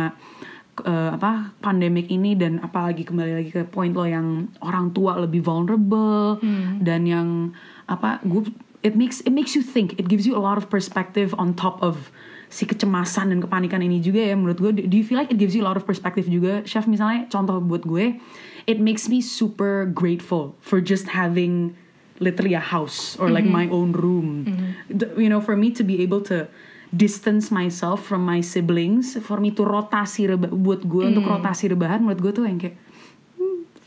[0.78, 5.42] eh, apa pandemic ini dan apalagi kembali lagi ke point lo yang orang tua lebih
[5.42, 6.38] vulnerable
[6.78, 7.50] dan yang
[7.86, 8.46] apa gue
[8.86, 9.98] it makes it makes you think.
[9.98, 12.14] It gives you a lot of perspective on top of
[12.48, 15.52] si kecemasan dan kepanikan ini juga ya menurut gue do you feel like it gives
[15.52, 16.62] you a lot of perspective juga?
[16.62, 18.22] Chef misalnya contoh buat gue
[18.64, 21.74] it makes me super grateful for just having
[22.22, 24.46] literally a house or like my own room.
[24.86, 26.46] The- you know for me to be able to
[26.88, 32.00] distance myself from my siblings for me to rotasi reba buat gue untuk rotasi rebahan
[32.00, 32.76] menurut gue tuh yang kayak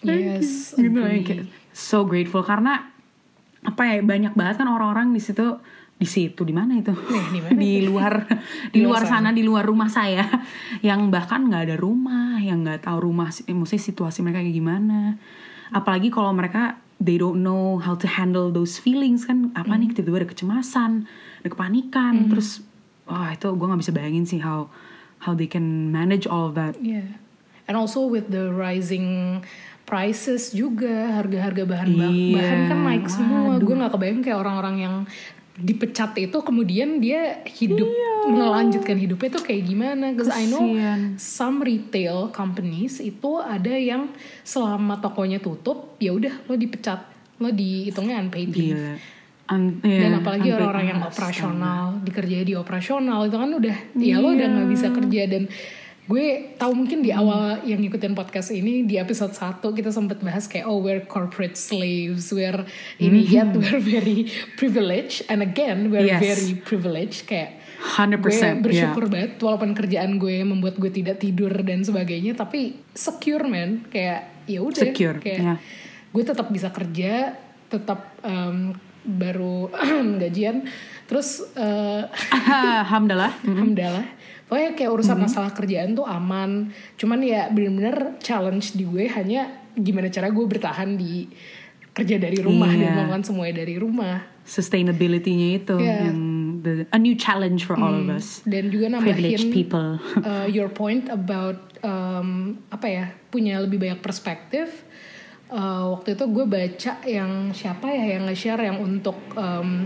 [0.02, 2.42] Yes, gitu yang kayak so grateful.
[2.42, 2.90] Karena
[3.62, 5.62] apa ya banyak banget kan orang-orang di situ
[6.02, 6.90] di situ di mana itu?
[7.30, 8.26] Di mana di luar
[8.74, 10.26] di luar sana di luar rumah saya
[10.88, 15.22] yang bahkan nggak ada rumah yang nggak tahu rumah eh, maksudnya situasi mereka kayak gimana.
[15.70, 19.54] Apalagi kalau mereka they don't know how to handle those feelings kan.
[19.54, 21.06] Apa nih tiba-tiba ada kecemasan
[21.46, 22.66] ada kepanikan terus
[23.04, 24.70] wah itu gue nggak bisa bayangin sih how
[25.20, 27.18] how they can manage all of that Yeah.
[27.66, 29.40] And also with the rising
[29.86, 33.40] prices juga harga-harga bahan ba- Iya, bahan kan naik semua.
[33.50, 33.64] waduh.
[33.64, 34.96] Gue nggak kebayang kayak orang-orang yang
[35.54, 37.86] dipecat itu kemudian dia hidup
[38.26, 40.10] melanjutkan hidupnya tuh kayak gimana?
[40.10, 40.64] Because I know
[41.16, 44.10] some retail companies itu ada yang
[44.42, 47.04] selama tokonya tutup ya udah lo dipecat
[47.38, 48.74] lo dihitungnya unpaid leave.
[48.74, 48.94] gila
[49.52, 54.32] Un- dan iya, apalagi orang-orang yang operasional dikerjain di operasional itu kan udah ya lo
[54.32, 54.54] udah Iya.
[54.56, 55.44] nggak bisa kerja dan
[56.02, 60.44] gue tahu mungkin di awal yang ngikutin podcast ini di episode 1 kita sempat bahas
[60.44, 62.64] kayak oh we're corporate slaves we're
[62.98, 63.32] ini Mm-hmm.
[63.32, 66.20] yet we're very privileged and again we're Yes.
[66.20, 68.54] very privileged kayak 100% gue yeah.
[68.60, 74.46] bersyukur banget walaupun kerjaan gue membuat gue tidak tidur dan sebagainya tapi secure man kayak
[74.46, 75.56] ya udah kayak ya.
[76.08, 79.70] gue tetap bisa kerja tetap em, baru
[80.22, 80.66] gajian.
[81.06, 82.02] Terus eh,
[82.84, 83.34] Alhamdulillah.
[83.42, 84.08] Alhamdulillah.
[84.46, 85.26] Pokoknya kayak urusan Mm-hmm.
[85.26, 86.70] masalah kerjaan tuh aman.
[86.96, 91.32] Cuman ya bener-bener challenge di gue hanya gimana cara gue bertahan di
[91.92, 92.92] kerja dari rumah dan Iya.
[92.94, 94.24] melakukan semuanya dari rumah.
[94.44, 96.08] Sustainability-nya itu Yeah.
[96.08, 96.20] yang
[96.60, 98.44] the, a new challenge for all of us.
[98.44, 99.90] Dan juga privileged nambahin people.
[100.22, 104.84] uh, your point about um, apa ya punya lebih banyak perspektif
[105.52, 109.84] Uh, waktu itu gue baca yang siapa ya yang nge-share yang untuk um,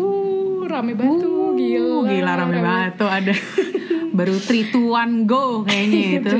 [0.00, 3.34] uh rame batu Uh, gila gila rame banget tuh ada.
[4.16, 6.36] Baru three two one go kayaknya itu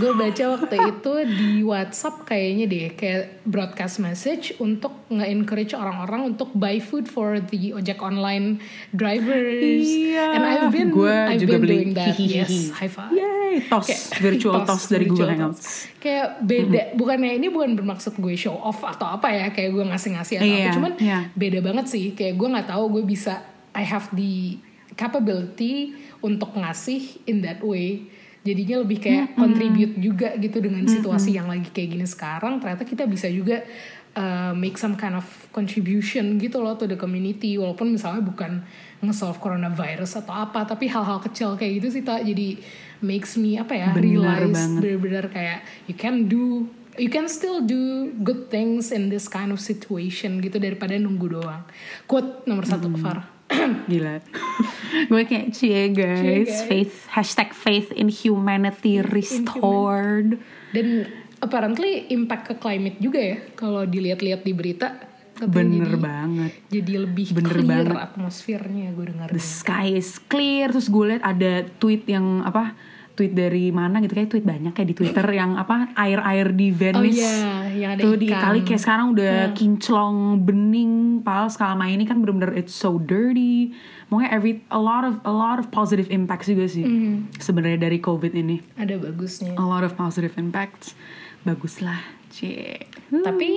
[0.00, 6.48] gue baca waktu itu di WhatsApp kayaknya deh kayak broadcast message untuk nge-encourage orang-orang untuk
[6.52, 8.56] buy food for the ojek online
[8.90, 10.24] drivers Iya.
[10.34, 11.74] and I've been Gua I've juga been beli.
[11.76, 15.66] doing that yes high five Yay, tos Kayak virtual tos, dari virtual Google Hangouts.
[15.98, 20.34] Kayak beda, bukannya ini bukan bermaksud gue show off atau apa ya, kayak gue ngasih-ngasih
[20.38, 21.18] atau Iya, apa, cuman iya.
[21.34, 22.14] beda banget sih.
[22.14, 23.42] Kayak gue nggak tahu gue bisa,
[23.74, 24.54] I have the
[24.94, 28.06] capability untuk ngasih in that way.
[28.40, 32.56] Jadinya lebih kayak contribute juga gitu dengan situasi yang lagi kayak gini sekarang.
[32.56, 33.60] Ternyata kita bisa juga
[34.16, 37.60] uh, make some kind of contribution gitu loh to the community.
[37.60, 38.64] Walaupun misalnya bukan
[39.04, 42.56] nge-solve coronavirus atau apa, tapi hal-hal kecil kayak gitu sih tak jadi
[43.00, 44.80] makes me apa ya Bener realize banget.
[44.84, 46.68] bener-bener kayak you can do
[47.00, 51.64] you can still do good things in this kind of situation gitu daripada nunggu doang.
[52.04, 53.39] Quote nomor satu Far.
[53.90, 54.22] Gila.
[55.10, 56.60] Gue kayak cie guys, Cie, guys.
[56.66, 60.38] faith hashtag faith in humanity restored.
[60.70, 61.06] Dan
[61.42, 64.88] apparently impact ke climate juga ya kalau dilihat-lihat di berita.
[65.40, 66.52] Bener jadi, banget.
[66.68, 67.96] Jadi lebih Bener clear banget.
[68.12, 69.26] atmosfernya gue dengar.
[69.32, 70.68] The sky is clear.
[70.68, 72.76] Terus gue liat ada tweet yang apa?
[73.20, 76.76] Tweet dari mana gitu kayak tweet banyak kayak di Twitter yang apa air-air di Oh
[76.80, 77.20] Venice.
[77.20, 77.36] iya,
[77.68, 78.40] yang ada Tuh di ikan.
[78.40, 80.92] Itali kayak sekarang udah kinclong bening.
[81.20, 83.76] Padahal selama ini kan bener-bener it's so dirty.
[84.08, 86.82] Pokoknya every a lot of a lot of positive impacts juga sih
[87.36, 88.56] sebenarnya dari COVID ini.
[88.74, 89.52] Ada bagusnya.
[89.54, 90.96] A lot of positive impacts.
[91.40, 92.88] Baguslah, cie.
[93.12, 93.48] Tapi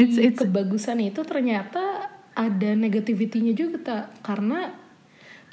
[0.00, 4.72] It's- di it's- kebagusan itu ternyata ada negativity-nya juga tak karena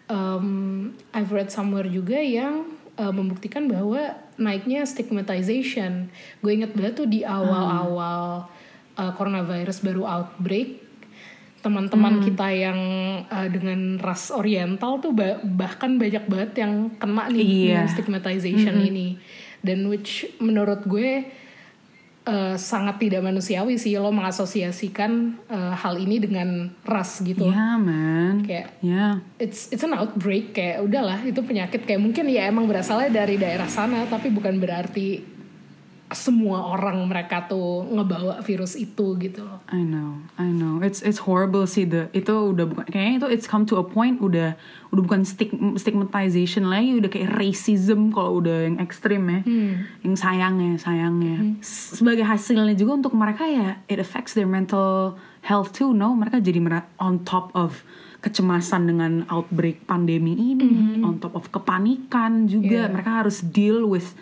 [0.08, 0.48] um,
[1.12, 2.64] I've read somewhere juga yang
[2.98, 4.02] uh, membuktikan bahwa
[4.36, 6.10] naiknya stigmatization.
[6.40, 8.46] Gue inget banget tuh di awal-awal
[8.94, 10.86] uh, coronavirus baru outbreak
[11.58, 12.80] teman-teman kita yang
[13.28, 17.58] uh, dengan ras oriental tuh ba- bahkan banyak banget yang kena nih Iya.
[17.74, 19.18] dengan stigmatization ini
[19.60, 21.28] dan which menurut gue
[22.28, 28.44] uh, sangat tidak manusiawi sih lo mengasosiasikan uh, hal ini dengan ras gitu Yeah, man.
[28.44, 29.24] kayak Yeah.
[29.40, 33.72] it's it's an outbreak kayak udahlah itu penyakit kayak mungkin ya emang berasalnya dari daerah
[33.72, 35.37] sana tapi bukan berarti
[36.16, 40.80] semua orang mereka tuh ngebawa virus itu gitu loh I know, I know.
[40.80, 44.24] It's it's horrible sih the itu udah bukan kayaknya itu it's come to a point
[44.24, 44.56] udah
[44.96, 49.42] udah bukan stig, stigmatization lagi udah kayak racism kalau udah yang ekstrim ya.
[50.08, 51.60] Yang sayangnya, sayangnya.
[51.60, 56.16] S- Sebagai hasilnya juga untuk mereka ya it affects their mental health too, no?
[56.16, 56.64] Mereka jadi
[57.04, 57.84] on top of
[58.24, 62.88] kecemasan dengan outbreak pandemi ini, on top of kepanikan juga.
[62.88, 62.92] Yeah.
[62.92, 64.16] Mereka harus deal with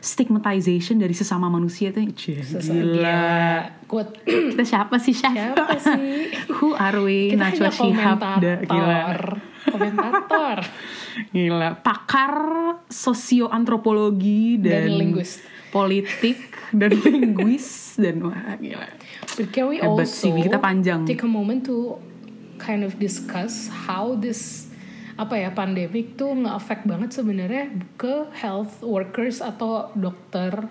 [0.00, 3.28] stigmatization dari sesama manusia tuh Cie, Sesa- gila.
[3.84, 5.28] Quote, Kita siapa sih Chef?
[5.30, 7.30] siapa sih Who are we?
[7.30, 8.20] kita Najwa hanya Shihab
[8.64, 9.00] gila.
[9.66, 10.58] komentator
[11.28, 11.68] Gila.
[11.76, 12.32] Pakar
[12.88, 15.44] sosioantropologi dan, Dan linguist.
[15.68, 16.38] politik
[16.80, 18.88] dan linguis dan wah gila.
[19.36, 21.04] But can we Hebat also kita panjang.
[21.04, 22.00] take a moment to
[22.56, 24.69] kind of discuss how this
[25.20, 30.64] apa ya pandemic tuh nge-affect banget sebenarnya ke health workers atau dokter,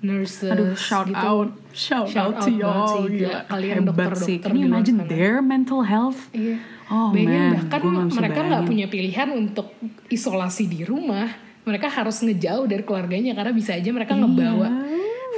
[0.00, 1.20] nurses Aduh, shout gitu.
[1.20, 2.88] out, shout, Shout out to out banget y'all.
[2.88, 3.40] sih, Gila.
[3.44, 5.10] Kalian dokter-dokter you imagine sana.
[5.12, 6.32] their mental health?
[6.32, 6.56] Iya.
[6.88, 9.68] Oh Bayangin man, bahkan mereka nggak punya pilihan untuk
[10.08, 11.28] isolasi di rumah.
[11.62, 14.24] Mereka harus ngejauh dari keluarganya karena bisa aja mereka Iya.
[14.24, 14.68] ngebawa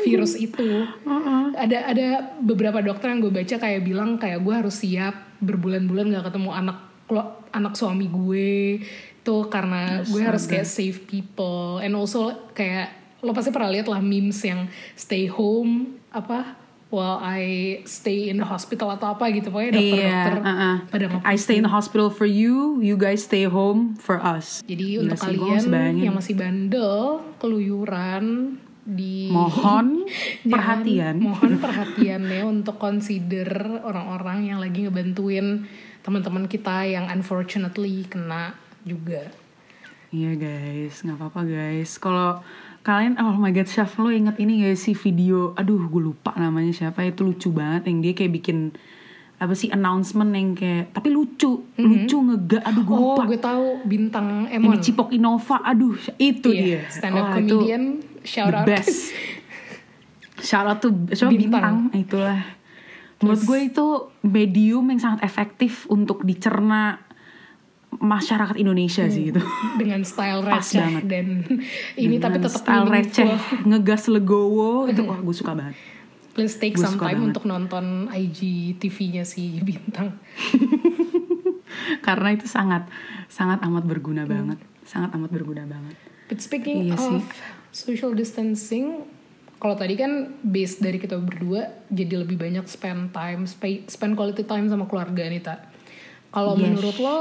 [0.00, 0.86] virus itu.
[1.52, 2.06] Ada ada
[2.38, 6.78] beberapa dokter yang gue baca kayak bilang kayak gue harus siap berbulan-bulan nggak ketemu anak
[7.52, 8.80] anak suami gue
[9.22, 12.90] itu karena gue harus kayak save people and also kayak
[13.22, 14.66] lo pasti pernah lihat lah memes yang
[14.98, 16.58] stay home apa
[16.90, 20.76] while I stay in the hospital atau apa gitu pokoknya dokter-dokter Iya, uh-uh.
[20.92, 24.60] pada I stay in the hospital for you, you guys stay home for us.
[24.68, 30.04] Jadi Gila untuk sih, kalian yang masih bandel, keluyuran di Mohon
[30.52, 31.22] perhatian.
[31.22, 35.70] mohon perhatian ya untuk consider orang-orang yang lagi ngebantuin
[36.02, 39.30] teman-teman kita yang unfortunately kena juga.
[40.10, 41.96] Iya guys, nggak apa-apa guys.
[41.96, 42.44] Kalau
[42.82, 45.54] kalian, oh my god, chef lo inget ini gak sih video?
[45.54, 47.00] Aduh, gue lupa namanya siapa.
[47.00, 48.58] Itu lucu banget yang dia kayak bikin
[49.38, 52.60] apa sih announcement yang kayak tapi lucu, lucu ngega.
[52.62, 53.22] Aduh, gue Oh, lupa.
[53.24, 54.70] gue tahu bintang Yang Emon.
[54.70, 55.56] di Cipok Innova.
[55.64, 56.80] Aduh, itu Iya, dia.
[56.86, 57.84] stand up itu comedian,
[58.22, 58.66] shout the out.
[58.68, 58.94] best.
[60.42, 61.38] Shout out coba Bintang.
[61.38, 61.76] bintang.
[61.94, 62.40] Itulah.
[63.22, 63.86] Menurut gue itu
[64.22, 66.98] medium yang sangat efektif untuk dicerna
[67.92, 69.38] masyarakat Indonesia sih gitu.
[69.76, 71.04] dengan style receh banget.
[71.04, 71.26] dan
[71.94, 73.30] ini tapi Dengan tetap style receh,
[73.62, 75.76] ngegas legowo itu wah gue suka banget.
[76.32, 77.28] Please take Gue some time banget.
[77.30, 78.40] untuk nonton IG
[78.78, 80.16] TV-nya si Bintang.
[82.00, 82.88] Karena itu sangat
[83.28, 84.32] sangat amat berguna Hmm.
[84.48, 85.96] banget, sangat amat berguna banget.
[86.26, 87.16] But speaking Iya sih.
[87.18, 87.24] of
[87.70, 89.04] social distancing,
[89.62, 90.10] kalau tadi kan
[90.42, 95.22] base dari kita berdua jadi lebih banyak spend time, spe- spend quality time sama keluarga
[95.24, 95.70] nih tak.
[96.28, 96.62] Kalau Yes.
[96.66, 97.18] menurut lo,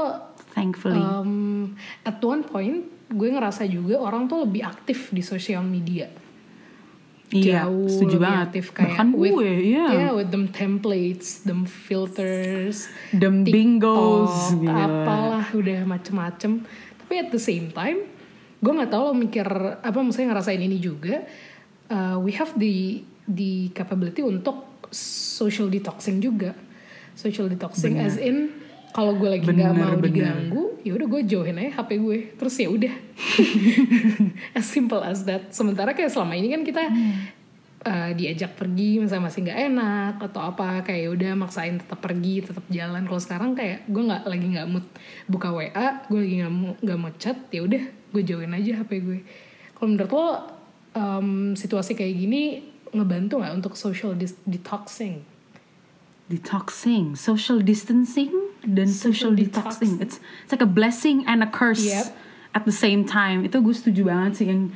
[0.50, 0.98] Thankfully.
[0.98, 1.70] um,
[2.02, 6.10] at one point gue ngerasa juga orang tuh lebih aktif di sosial media.
[7.30, 8.44] iya, Jauh setuju lebih banget.
[8.44, 9.86] aktif kayak Bahkan with, gue, iya.
[9.88, 14.76] yeah, with them templates, them filters, Them bingos, TikTok, gila.
[14.82, 16.60] apalah udah macem-macem.
[16.98, 18.04] Tapi at the same time,
[18.58, 21.24] gue nggak tahu lo mikir apa maksudnya ngerasain ini juga.
[21.92, 26.56] Uh, we have the the capability untuk social detoxing juga.
[27.12, 28.48] Social detoxing as in
[28.96, 30.04] kalau gue lagi nggak Bener, mau bener.
[30.08, 32.18] diganggu, ya udah gue jauhin aja HP gue.
[32.36, 32.94] Terus ya udah,
[34.58, 35.52] as simple as that.
[35.52, 36.88] Sementara kayak selama ini kan kita
[37.86, 42.34] uh, diajak pergi misalnya masih nggak enak atau apa kayak ya udah maksain tetap pergi
[42.44, 44.86] tetap jalan kalau sekarang kayak gue nggak lagi nggak mood
[45.26, 45.62] buka wa
[46.08, 49.18] gue lagi nggak mau nggak mau chat ya udah gue jauhin aja hp gue
[49.76, 50.26] kalau menurut lo
[50.94, 52.42] um, situasi kayak gini
[52.92, 55.24] ngebantu nggak untuk social dis- detoxing?
[56.28, 58.32] Detoxing, social distancing
[58.64, 60.00] dan social, Social detoxing.
[60.00, 62.14] It's it's like a blessing and a curse Yep.
[62.56, 63.44] at the same time.
[63.44, 64.46] Itu gue setuju banget sih.
[64.48, 64.72] Yang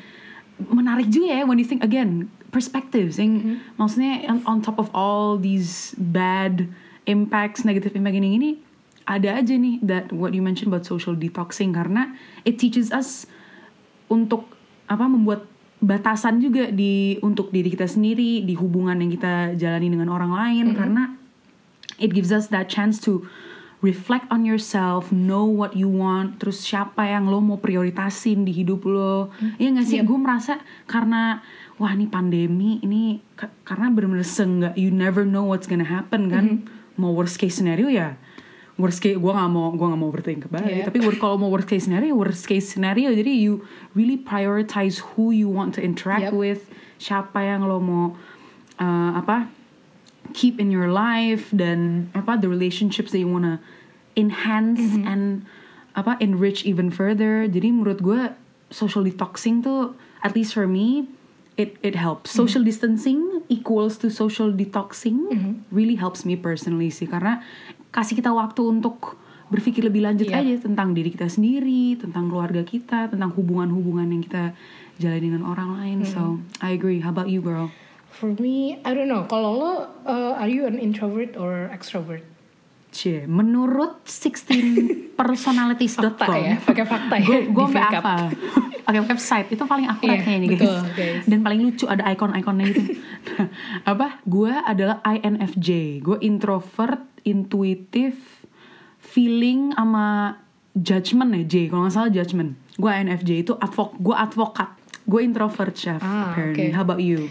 [0.69, 3.17] menarik juga ya when you think again perspectives.
[3.17, 6.69] Yang maksudnya on, on top of all these bad
[7.09, 8.51] impacts, negative impact ini gini
[9.07, 11.73] ada aja nih that what you mentioned about social detoxing.
[11.73, 13.25] Karena it teaches us
[14.11, 14.51] untuk
[14.91, 20.09] apa membuat batasan juga di untuk diri kita sendiri di hubungan yang kita jalani dengan
[20.09, 21.03] orang lain karena
[21.97, 23.25] it gives us that chance to
[23.85, 28.89] reflect on yourself, know what you want, terus siapa yang lo mau prioritasin di hidup
[28.89, 29.29] lo.
[29.61, 30.01] Iya gak sih?
[30.03, 31.45] Gue merasa karena
[31.77, 36.45] wah ini pandemi ini ka- karena bener-bener seenggak you never know what's gonna happen kan.
[36.97, 38.17] Mau worst case scenario ya
[38.77, 40.87] worst case gue gak mau gue gak mau ke Bali Yeah.
[40.89, 43.65] tapi kalau mau worst case scenario worst case scenario jadi you
[43.97, 46.37] really prioritize who you want to interact Yep.
[46.37, 46.61] with
[47.01, 48.13] siapa yang lo mau
[48.77, 49.49] uh, apa
[50.37, 53.61] keep in your life dan apa the relationships that you wanna
[54.17, 55.09] enhance Mm-hmm.
[55.09, 55.25] and
[55.97, 58.33] apa enrich even further jadi menurut gue
[58.69, 61.09] social detoxing tuh at least for me
[61.57, 62.41] it it helps Mm-hmm.
[62.45, 65.25] social distancing equals to social detoxing
[65.73, 67.41] really helps me personally sih karena
[67.97, 70.37] kasih kita waktu untuk berpikir lebih lanjut Yep.
[70.37, 74.53] aja tentang diri kita sendiri tentang keluarga kita tentang hubungan-hubungan yang kita
[74.97, 77.71] jalani dengan orang lain so I agree how about you girl
[78.11, 79.29] For me, I don't know.
[79.29, 79.71] Kalau lo,
[80.03, 82.25] uh, are you an introvert or extrovert?
[82.89, 88.01] Cie, menurut 16personalities.com Fakta ya, pakai fakta ya, Gue backup.
[88.01, 88.15] apa
[88.87, 90.57] Pakai website, itu paling akurat Iya, kayaknya guys.
[90.57, 91.23] betul, guys.
[91.27, 92.83] Dan paling lucu ada icon-iconnya gitu
[93.37, 93.49] Nah,
[93.85, 94.23] Apa?
[94.23, 98.15] Gue adalah INFJ Gue introvert, intuitif,
[98.97, 100.39] feeling sama
[100.73, 104.71] judgment ya J Kalau nggak salah judgment Gue INFJ itu advok, gue advokat
[105.03, 106.69] Gue introvert chef Ah, apparently.
[106.69, 106.73] oke.
[106.73, 107.27] How about you?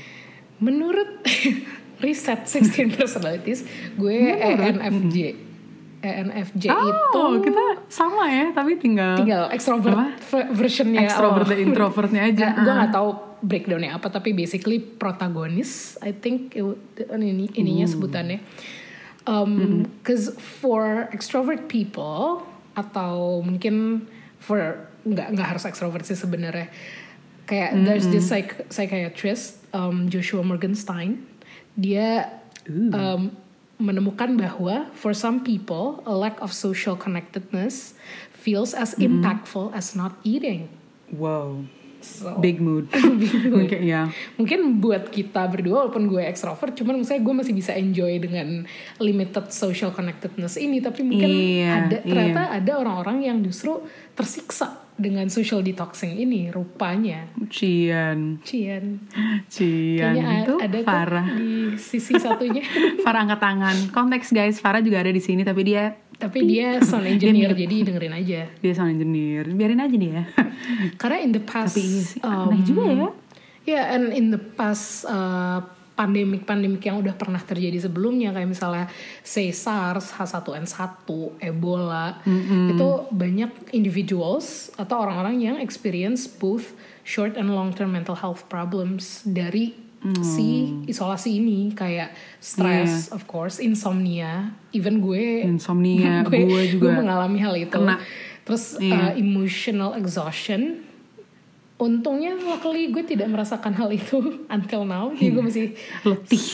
[0.58, 1.20] Menurut
[2.04, 5.18] riset 16 personalities, gue E ENFJ.
[6.00, 10.16] ENFJ itu Oh, kita sama ya, tapi tinggal tinggal extrovert Apa?
[10.16, 11.04] ver- versionnya.
[11.04, 11.50] Extrovert oh.
[11.50, 12.48] dan introvertnya aja.
[12.58, 12.76] gue Ah.
[12.80, 13.10] nggak tahu
[13.42, 16.00] breakdownnya apa, tapi basically protagonis.
[16.00, 16.80] I think it-
[17.12, 18.40] ini ininya sebutannya.
[19.26, 22.46] Um, Cause for extrovert people
[22.78, 24.06] atau mungkin
[24.38, 26.70] for nggak nggak harus extrovert sih sebenarnya.
[27.46, 31.26] Kayak there's this psych- psychiatrist um, Joshua Morgenstein.
[31.78, 33.34] Dia um,
[33.78, 37.94] menemukan bahwa for some people a lack of social connectedness
[38.32, 40.70] feels as impactful as not eating.
[41.14, 41.70] Wow,
[42.06, 42.86] So, big mood.
[43.22, 43.66] Big mood.
[43.68, 44.08] Oke, ya.
[44.38, 48.64] mungkin buat kita berdua walaupun gue extrovert cuman misalnya gue masih bisa enjoy dengan
[49.02, 52.08] limited social connectedness ini tapi mungkin Iya, ada iya.
[52.08, 53.82] ternyata ada orang-orang yang justru
[54.14, 59.04] tersiksa dengan social detoxing ini rupanya Cian, Cian
[59.52, 61.28] Cian kayaknya itu ada Farah.
[61.36, 62.64] di sisi satunya
[63.04, 63.78] Farah angkat tangan.
[63.92, 67.76] Konteks guys, Farah juga ada di sini tapi dia tapi dia sound engineer Dia jadi
[67.92, 69.44] dengerin aja dia sound engineer.
[69.52, 70.22] Biarin aja dia.
[71.02, 73.10] karena in the past tapi sih, um, aneh juga ya.
[73.66, 75.58] Ya, and in the past uh,
[75.96, 78.86] pandemik-pandemik yang udah pernah terjadi sebelumnya kayak misalnya
[79.24, 81.08] say SARS, H1N1,
[81.40, 82.20] Ebola,
[82.76, 86.76] itu banyak individuals atau orang-orang yang experience both
[87.08, 89.85] short and long term mental health problems dari
[90.22, 90.48] si
[90.86, 97.54] isolasi ini kayak stress, of course, insomnia, even gue Insomnia, gue juga gue mengalami hal
[97.56, 97.74] itu.
[97.74, 97.98] kena.
[98.42, 98.94] Terus Iya.
[99.02, 100.86] uh, emotional exhaustion.
[101.76, 104.16] Untungnya luckily gue tidak merasakan hal itu
[104.56, 105.12] until now.
[105.12, 105.66] Jadi gue masih
[106.08, 106.46] Letih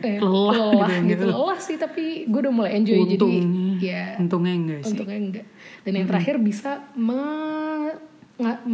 [0.00, 1.24] eh, lelah, lelah gitu, gitu.
[1.28, 3.44] Lelah sih tapi gue udah mulai enjoy jadi Untungnya,
[3.76, 4.88] ya untungnya enggak sih.
[4.88, 5.46] untungnya enggak.
[5.80, 8.08] Dan yang terakhir bisa me-
[8.40, 8.64] me-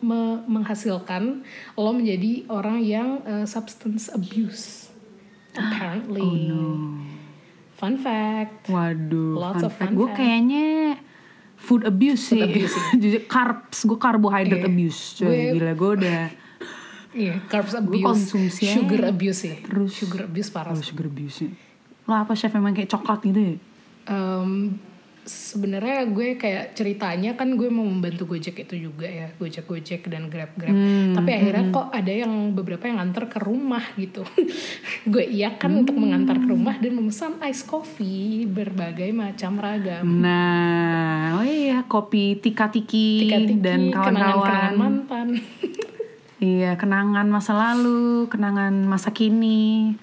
[0.00, 4.90] me- menghasilkan lo menjadi orang yang uh, substance abuse.
[5.52, 6.26] Apparently.
[7.72, 8.66] Fun fact.
[8.66, 9.88] Waduh, Lots fun of fact.
[9.88, 10.66] fun Gue kayaknya
[11.56, 12.40] food abuse sih.
[12.40, 14.68] abuse, Jujur carbs, gue carbohydrate Iya.
[14.68, 15.00] abuse.
[15.16, 16.20] Coy, Gue- gila gue udah
[17.16, 18.74] Iya, carbs abuse, konsumsi aja.
[18.74, 19.54] sugar abuse sih.
[19.60, 19.90] Terus.
[19.92, 20.72] sugar abuse parah.
[20.72, 21.50] oh, sugar abuse sih.
[22.04, 23.54] Lo apa chef emang kayak coklat gitu ya?
[24.04, 24.74] Em,
[25.24, 30.28] sebenarnya gue kayak ceritanya kan gue mau membantu Gojek itu juga ya Gojek Gojek dan
[30.28, 34.20] Grab Grab Hmm, tapi akhirnya kok ada yang beberapa yang nganter ke rumah gitu.
[35.12, 40.02] Gue iya kan untuk mengantar ke rumah dan memesan ice coffee berbagai macam ragam.
[40.04, 44.74] Nah, oh iya kopi tika tiki Tika-tiki, dan kenangan-kenangan kawan-kawan.
[44.76, 45.28] mantan.
[46.42, 49.94] Iya, kenangan masa lalu, kenangan masa kini.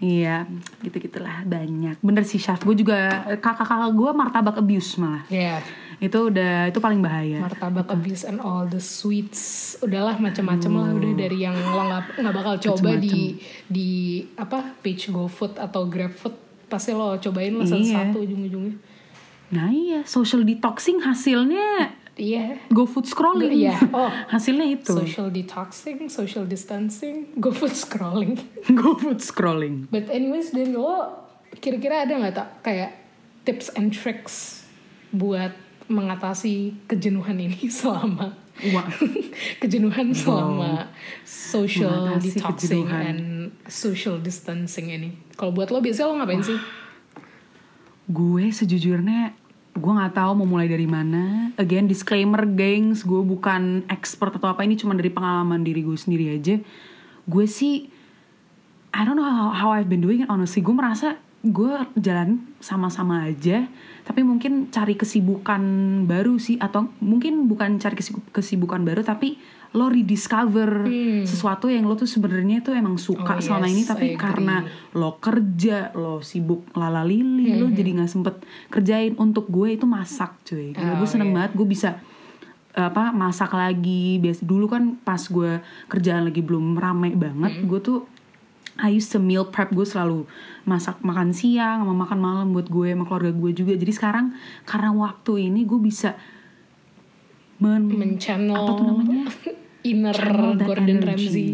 [0.00, 0.48] Iya,
[0.80, 2.00] gitu-gitulah banyak.
[2.00, 2.96] Bener sih chef, gue juga
[3.36, 5.28] kakak-kakak gue martabak abuse malah.
[5.28, 5.60] ya
[6.00, 7.36] Itu udah itu paling bahaya.
[7.38, 9.76] martabak abuse and all the sweets.
[9.78, 10.90] Udahlah macam-macam lah.
[10.96, 11.84] Udah dari yang lo
[12.16, 13.36] nggak bakal coba di
[13.66, 13.90] di
[14.34, 16.32] apa page GoFood atau GrabFood
[16.66, 17.72] pasti lo cobain lah Iya.
[17.76, 18.74] satu-satu ujung-ujungnya.
[19.50, 23.48] Nah iya, social detoxing hasilnya iya go food scrolling.
[23.48, 24.12] Iya, oh.
[24.36, 24.92] hasilnya itu.
[24.92, 28.36] social detoxing social distancing GoFood scrolling
[28.78, 29.88] go food scrolling.
[29.88, 31.16] but anyways dari lo
[31.56, 32.90] kira-kira ada nggak tak kayak
[33.48, 34.68] tips and tricks
[35.10, 35.50] buat
[35.88, 38.36] mengatasi kejenuhan ini selama
[38.70, 38.86] Wah.
[39.56, 40.92] kejenuhan selama
[41.24, 43.02] social Mengatasi detoxing kejenuhan.
[43.08, 43.22] and
[43.66, 45.16] social distancing ini.
[45.32, 46.60] Kalau buat lo biasanya lo ngapain sih?
[48.10, 49.38] gue sejujurnya
[49.76, 51.54] gue nggak tahu mau mulai dari mana.
[51.54, 56.34] Again disclaimer gengs gue bukan expert atau apa ini cuma dari pengalaman diri gue sendiri
[56.34, 56.58] aja.
[57.26, 57.86] Gue sih
[58.90, 60.60] I don't know how, how I've been doing it honestly.
[60.60, 63.64] Gue merasa gue jalan sama-sama aja
[64.04, 65.62] tapi mungkin cari kesibukan
[66.04, 69.40] baru sih atau mungkin bukan cari kesi- kesibukan baru tapi
[69.70, 70.82] lo rediscover
[71.22, 73.06] sesuatu yang lo tuh sebenarnya tuh emang Hmm.
[73.06, 77.94] suka Oh, selama yes, ini tapi karena lo kerja lo sibuk lala lili lo jadi
[77.94, 78.34] nggak sempet
[78.66, 79.14] kerjain.
[79.14, 80.72] Untuk gue itu masak cuy.
[80.72, 81.36] Gila, gue Oh, seneng iya.
[81.36, 82.02] banget gue bisa
[82.72, 84.18] apa masak lagi.
[84.18, 87.98] Biasa dulu kan pas gue kerjaan lagi belum rame banget gue tuh
[88.76, 90.24] I used to meal prep gue selalu
[90.64, 93.72] masak makan siang sama makan malam buat gue sama keluarga gue juga.
[93.76, 96.18] Jadi sekarang karena waktu ini gue bisa
[97.60, 98.56] men Menchannel.
[98.56, 99.24] apa tuh namanya
[99.82, 101.48] inner channel Gordon Ramsay.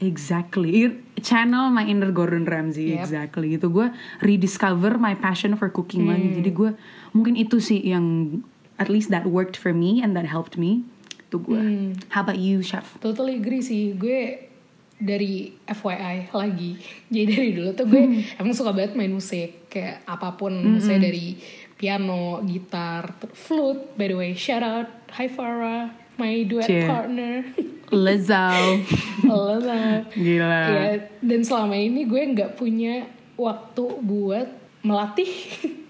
[0.00, 0.96] Exactly.
[1.20, 2.96] Channel my inner Gordon Ramsay.
[2.96, 3.00] Yep.
[3.04, 3.48] Exactly.
[3.60, 3.92] Itu gue
[4.24, 6.32] rediscover my passion for cooking lagi.
[6.32, 6.36] Hmm.
[6.40, 6.70] Jadi gue
[7.12, 8.40] mungkin itu sih yang
[8.80, 10.88] at least that worked for me and that helped me.
[11.28, 11.60] Itu gue.
[11.60, 11.88] Hmm.
[12.08, 12.96] How about you, chef?
[13.04, 13.92] Totally agree sih.
[13.92, 14.48] Gue
[14.96, 16.80] dari FYI lagi.
[17.12, 18.40] Jadi dari dulu tuh gue Hmm.
[18.40, 19.68] emang suka banget main musik.
[19.68, 20.80] Kayak apa pun.
[20.80, 21.36] Misalnya dari
[21.76, 24.00] piano, gitar, flute.
[24.00, 24.88] By the way, shout out.
[25.20, 25.92] Hi Farah.
[26.20, 26.84] My duet Cie.
[26.84, 27.40] partner.
[27.88, 30.04] Halo, Zah.
[30.20, 30.60] Gila.
[30.68, 33.08] Ya, dan selama ini gue nggak punya
[33.40, 34.44] waktu buat
[34.84, 35.32] melatih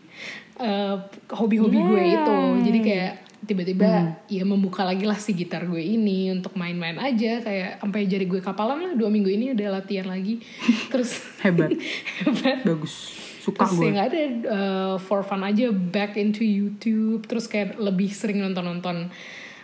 [0.63, 0.97] eh,
[1.35, 2.15] hobi-hobi gue Yay.
[2.15, 2.39] itu.
[2.63, 7.83] Jadi kayak tiba-tiba ya membuka lagi lah si gitar gue ini untuk main-main aja kayak
[7.83, 10.45] sampai jari gue kapalan lah dua minggu ini udah latihan lagi
[10.93, 11.73] terus Hebat.
[12.21, 13.17] hebat Bagus.
[13.41, 13.89] Suka terus gue.
[13.89, 19.09] yang ada uh, for fun aja back into YouTube terus kayak lebih sering nonton-nonton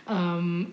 [0.07, 0.71] um,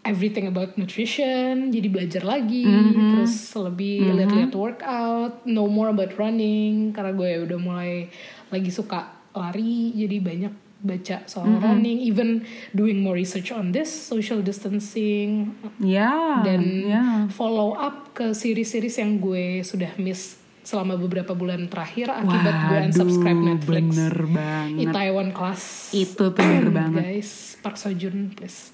[0.00, 3.10] everything about nutrition jadi belajar lagi Mm-hmm.
[3.16, 8.12] terus lebih lihat-lihat workout know more about running karena gue udah mulai
[8.46, 9.00] lagi suka
[9.32, 11.64] lari jadi banyak baca soal Mm-hmm.
[11.64, 12.28] running even
[12.70, 16.44] doing more research on this social distancing Ya.
[16.44, 17.04] dan ya.
[17.30, 23.36] follow up ke series-series yang gue sudah miss selama beberapa bulan terakhir akibat gue unsubscribe
[23.38, 23.84] Netflix.
[23.86, 24.80] bener banget.
[24.82, 25.88] Itaewon Class.
[25.90, 27.00] Itu tuh bener banget.
[27.02, 28.73] Guys, Park Seo-joon please.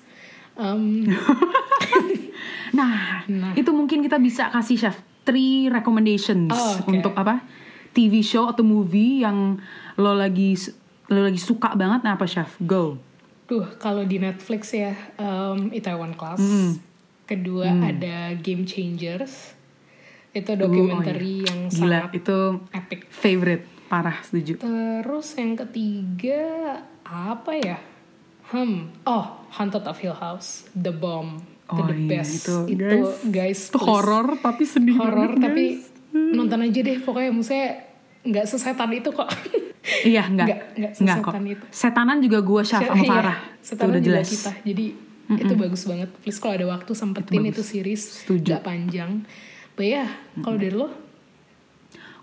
[0.60, 1.08] Um,
[2.70, 3.52] Nah, Nah.
[3.54, 6.88] itu mungkin kita bisa kasih chef three recommendations Oh, oke.
[6.88, 7.42] untuk apa?
[7.90, 9.58] TV show atau movie yang
[9.96, 10.54] lo lagi
[11.06, 12.54] lo lagi suka banget nah apa chef?
[12.60, 12.98] Go.
[13.44, 16.38] duh, kalau di Netflix ya um, Itaewon Class.
[16.38, 16.78] Hmm.
[17.26, 19.58] Kedua ada Game Changers.
[20.30, 21.74] Itu dokumenter yang oh iya.
[21.74, 22.38] Gila, sangat itu
[22.70, 23.00] epic.
[23.10, 24.62] favorite parah setuju.
[24.62, 26.42] Terus yang ketiga
[27.02, 27.78] apa ya?
[28.50, 32.34] Hmm, oh Haunted of Hill House, The Bomb, itu Oh the iya, best.
[32.40, 36.34] itu, Itu, guys, guys, Itu horor tapi sedih horor banget, tapi guys.
[36.34, 37.68] nonton aja deh pokoknya maksudnya
[38.20, 39.30] nggak sesetan itu kok
[40.02, 40.46] Iya, enggak.
[40.46, 41.30] Nggak- nggak Enggak kok.
[41.30, 41.64] sesetan itu.
[41.72, 43.38] Setanan juga gue chef sama Iya, Farah.
[43.40, 44.28] Itu setanan udah juga jelas.
[44.28, 44.84] kita jadi
[45.32, 48.50] itu bagus banget please kalau ada waktu sempetin itu, series Setuju.
[48.50, 49.10] nggak panjang
[49.72, 50.90] but ya kalau dari lo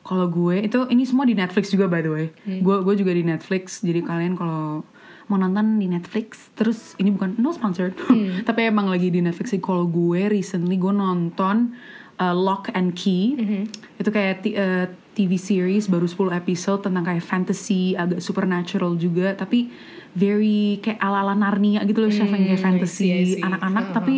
[0.02, 2.28] Kalau gue itu ini semua di Netflix juga by the way.
[2.42, 2.60] Hmm.
[2.62, 3.80] Gue gue juga di Netflix.
[3.82, 4.84] Jadi kalian kalau
[5.28, 7.96] mau nonton di Netflix terus ini bukan no sponsored.
[8.08, 8.42] Hmm.
[8.48, 9.62] Tapi emang lagi di Netflix sih.
[9.62, 11.76] Kalau gue recently gue nonton
[12.18, 13.36] uh, Lock and Key.
[13.36, 13.64] Hmm.
[14.00, 19.74] Itu kayak uh, TV series baru 10 episode tentang kayak fantasy, agak supernatural juga tapi
[20.14, 23.08] very kayak ala-ala Narnia gitu loh, chef Hmm, I yang kayak I fantasy
[23.42, 23.98] anak-anak Uh-huh.
[23.98, 24.16] tapi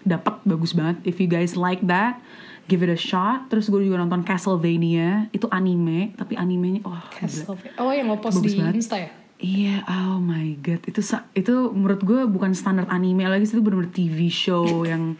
[0.00, 0.96] dapat bagus banget.
[1.04, 2.24] If you guys like that,
[2.72, 3.52] give it a shot.
[3.52, 7.04] Terus gue juga nonton Castlevania, itu anime, tapi animenya oh.
[7.12, 8.74] Castlevania oh yang lo post Bagus di banget.
[8.80, 11.00] Insta ya Iya, oh my god, itu
[11.32, 15.16] itu menurut gue bukan standar anime lagi, itu bener-bener TV show yang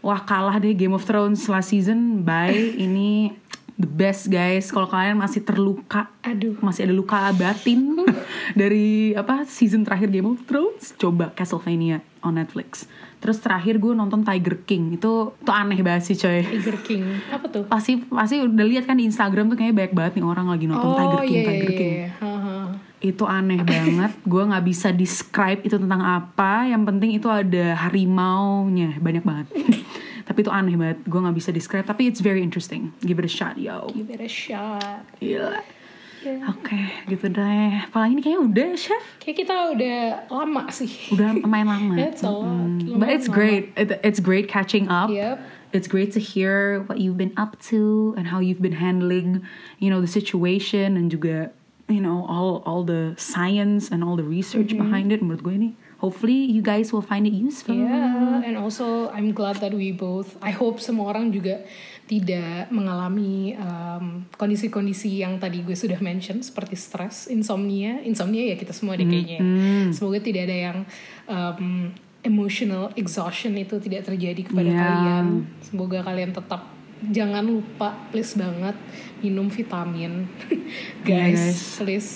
[0.00, 2.24] wah kalah deh Game of Thrones last season.
[2.24, 3.36] Bye, ini
[3.76, 4.72] the best guys.
[4.72, 8.00] Kalau kalian masih terluka, aduh masih ada luka batin
[8.60, 12.88] dari apa season terakhir Game of Thrones, coba Castlevania on Netflix.
[13.20, 16.40] Terus terakhir gue nonton Tiger King, itu tuh aneh banget sih coy.
[16.48, 20.12] Tiger King apa tuh Pasti pasti udah lihat kan di Instagram tuh kayaknya banyak banget
[20.16, 22.08] nih orang lagi nonton Tiger King, iya, Tiger iya, King iya.
[22.24, 22.88] Haha.
[23.00, 24.12] Itu aneh banget.
[24.28, 26.68] Gue nggak bisa describe itu tentang apa.
[26.68, 29.46] Yang penting itu ada harimau nya banyak banget.
[30.28, 30.98] Tapi itu aneh banget.
[31.08, 31.88] Gue nggak bisa describe.
[31.88, 32.92] Tapi it's very interesting.
[33.00, 33.88] Give it a shot yo.
[33.96, 35.04] Give it a shot.
[35.18, 35.60] Gila.
[36.20, 36.36] Ya.
[36.52, 36.76] oke
[37.08, 37.80] gitu deh.
[37.88, 39.00] Apalagi ini kayaknya udah chef?
[39.24, 39.98] Kayak kita udah
[40.28, 40.92] lama sih.
[41.16, 41.96] Udah main lama.
[42.04, 42.76] It's a lot.
[42.84, 43.72] Mm, but it's great.
[43.72, 45.08] It- it's great catching up.
[45.08, 45.40] Yep.
[45.72, 49.42] it's great to hear what you've been up to and how you've been handling
[49.78, 51.54] you know the situation dan juga
[51.90, 54.82] you know all all the science and all the research Mm-hmm.
[54.86, 59.10] behind it menurut gue ini hopefully you guys will find it useful Yeah, and also
[59.10, 60.38] I'm glad that we both.
[60.40, 61.60] I hope semua orang juga
[62.06, 68.72] tidak mengalami um, kondisi-kondisi yang tadi gue sudah mention seperti stres, insomnia, insomnia ya kita
[68.72, 69.38] semua deh kayaknya.
[69.92, 70.78] Semoga tidak ada yang
[71.28, 74.80] um, emotional exhaustion itu tidak terjadi kepada Yeah.
[74.80, 75.26] kalian.
[75.62, 76.64] Semoga kalian tetap
[77.08, 78.76] jangan lupa please banget
[79.20, 80.24] minum vitamin,
[81.04, 81.60] Iya, guys, guys.
[81.80, 82.10] please.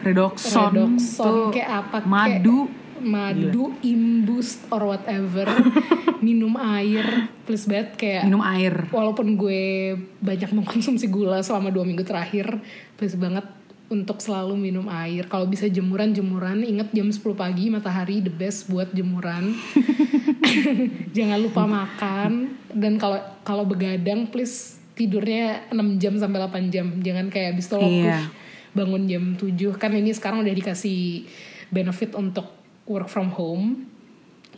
[0.00, 2.58] Redoxon, redoxon tuh kayak apa kayak madu.
[3.00, 5.48] Madu imbus or whatever.
[6.20, 8.92] Minum air please banget kayak minum air.
[8.92, 12.60] walaupun gue banyak mengkonsumsi gula selama dua minggu terakhir
[13.00, 13.48] please banget
[13.88, 15.24] untuk selalu minum air.
[15.32, 19.56] Kalau bisa jemuran jemuran inget jam 10 pagi matahari the best buat jemuran
[21.16, 22.54] jangan lupa makan.
[22.70, 26.86] Dan kalau kalau begadang please tidurnya 6 jam sampai 8 jam.
[27.00, 28.20] Jangan kayak habis itu lo Iya.
[28.70, 31.26] bangun jam 7 kan ini sekarang udah dikasih
[31.68, 32.46] benefit untuk
[32.84, 33.86] work from home.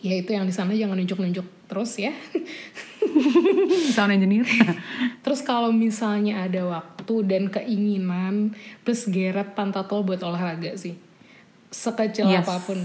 [0.02, 2.10] Ya itu yang di sana jangan nunjuk-nunjuk terus ya.
[3.94, 4.46] Sound engineer.
[5.22, 10.98] Terus kalau misalnya ada waktu dan keinginan plus geret pantat lo buat olahraga sih.
[11.70, 12.44] Sekecil Yes.
[12.44, 12.78] apa pun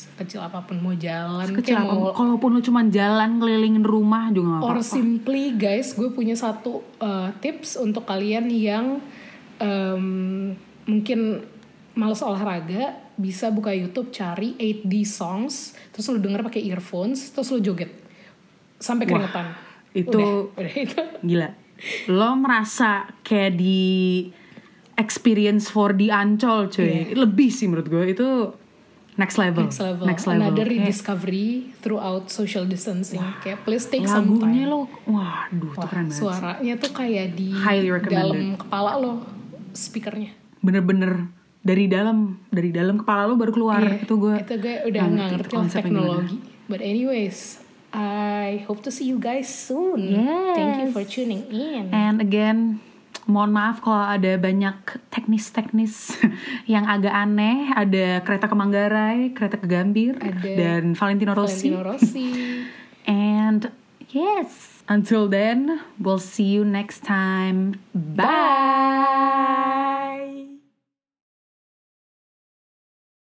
[0.00, 4.28] sekecil apa pun mau jalan kecil kayak apa mau kalaupun lu cuma jalan kelilingin rumah
[4.30, 4.82] juga Or apa-apa.
[4.82, 8.98] simply guys, gue punya satu uh, tips untuk kalian yang
[9.58, 10.52] um,
[10.84, 11.44] mungkin
[11.92, 15.54] males olahraga, bisa buka YouTube cari 8D songs,
[15.90, 17.92] terus lu denger pakai earphones, terus lu joget.
[18.76, 19.46] Sampai Wah, keringetan.
[19.92, 21.00] itu- udah, udah itu.
[21.28, 21.48] gila.
[22.08, 23.80] Lo merasa kayak di
[24.94, 27.12] experience for di ancol cuy.
[27.12, 28.04] Lebih sih menurut gue.
[28.10, 28.28] Itu
[29.16, 29.66] next level.
[29.66, 30.04] Next level.
[30.06, 30.46] next level.
[30.46, 33.22] Another rediscovery throughout social distancing.
[33.42, 34.72] Kayak please take some lagunya time.
[34.72, 37.48] lo waduh Wah, keren banget suaranya tuh kayak di
[38.06, 39.24] dalam kepala lo
[39.74, 40.34] speakernya.
[40.60, 41.32] bener-bener
[41.64, 43.80] dari dalam dari dalam kepala lo baru keluar.
[43.80, 46.36] Iya, itu gue itu gue udah nggak ngerti lah teknologi.
[46.68, 50.14] But anyways I hope to see you guys soon.
[50.54, 51.90] Thank you for tuning in.
[51.90, 52.78] And again,
[53.26, 54.76] mohon maaf kalau ada banyak
[55.12, 56.16] teknis-teknis
[56.72, 57.68] yang agak aneh.
[57.74, 61.74] Ada kereta ke Manggarai, kereta ke Gambir, Ada dan Valentino Rossi.
[61.74, 62.28] Valentino Rossi
[63.10, 63.72] And
[64.12, 67.80] yes, until then, we'll see you next time.
[67.94, 69.99] Bye.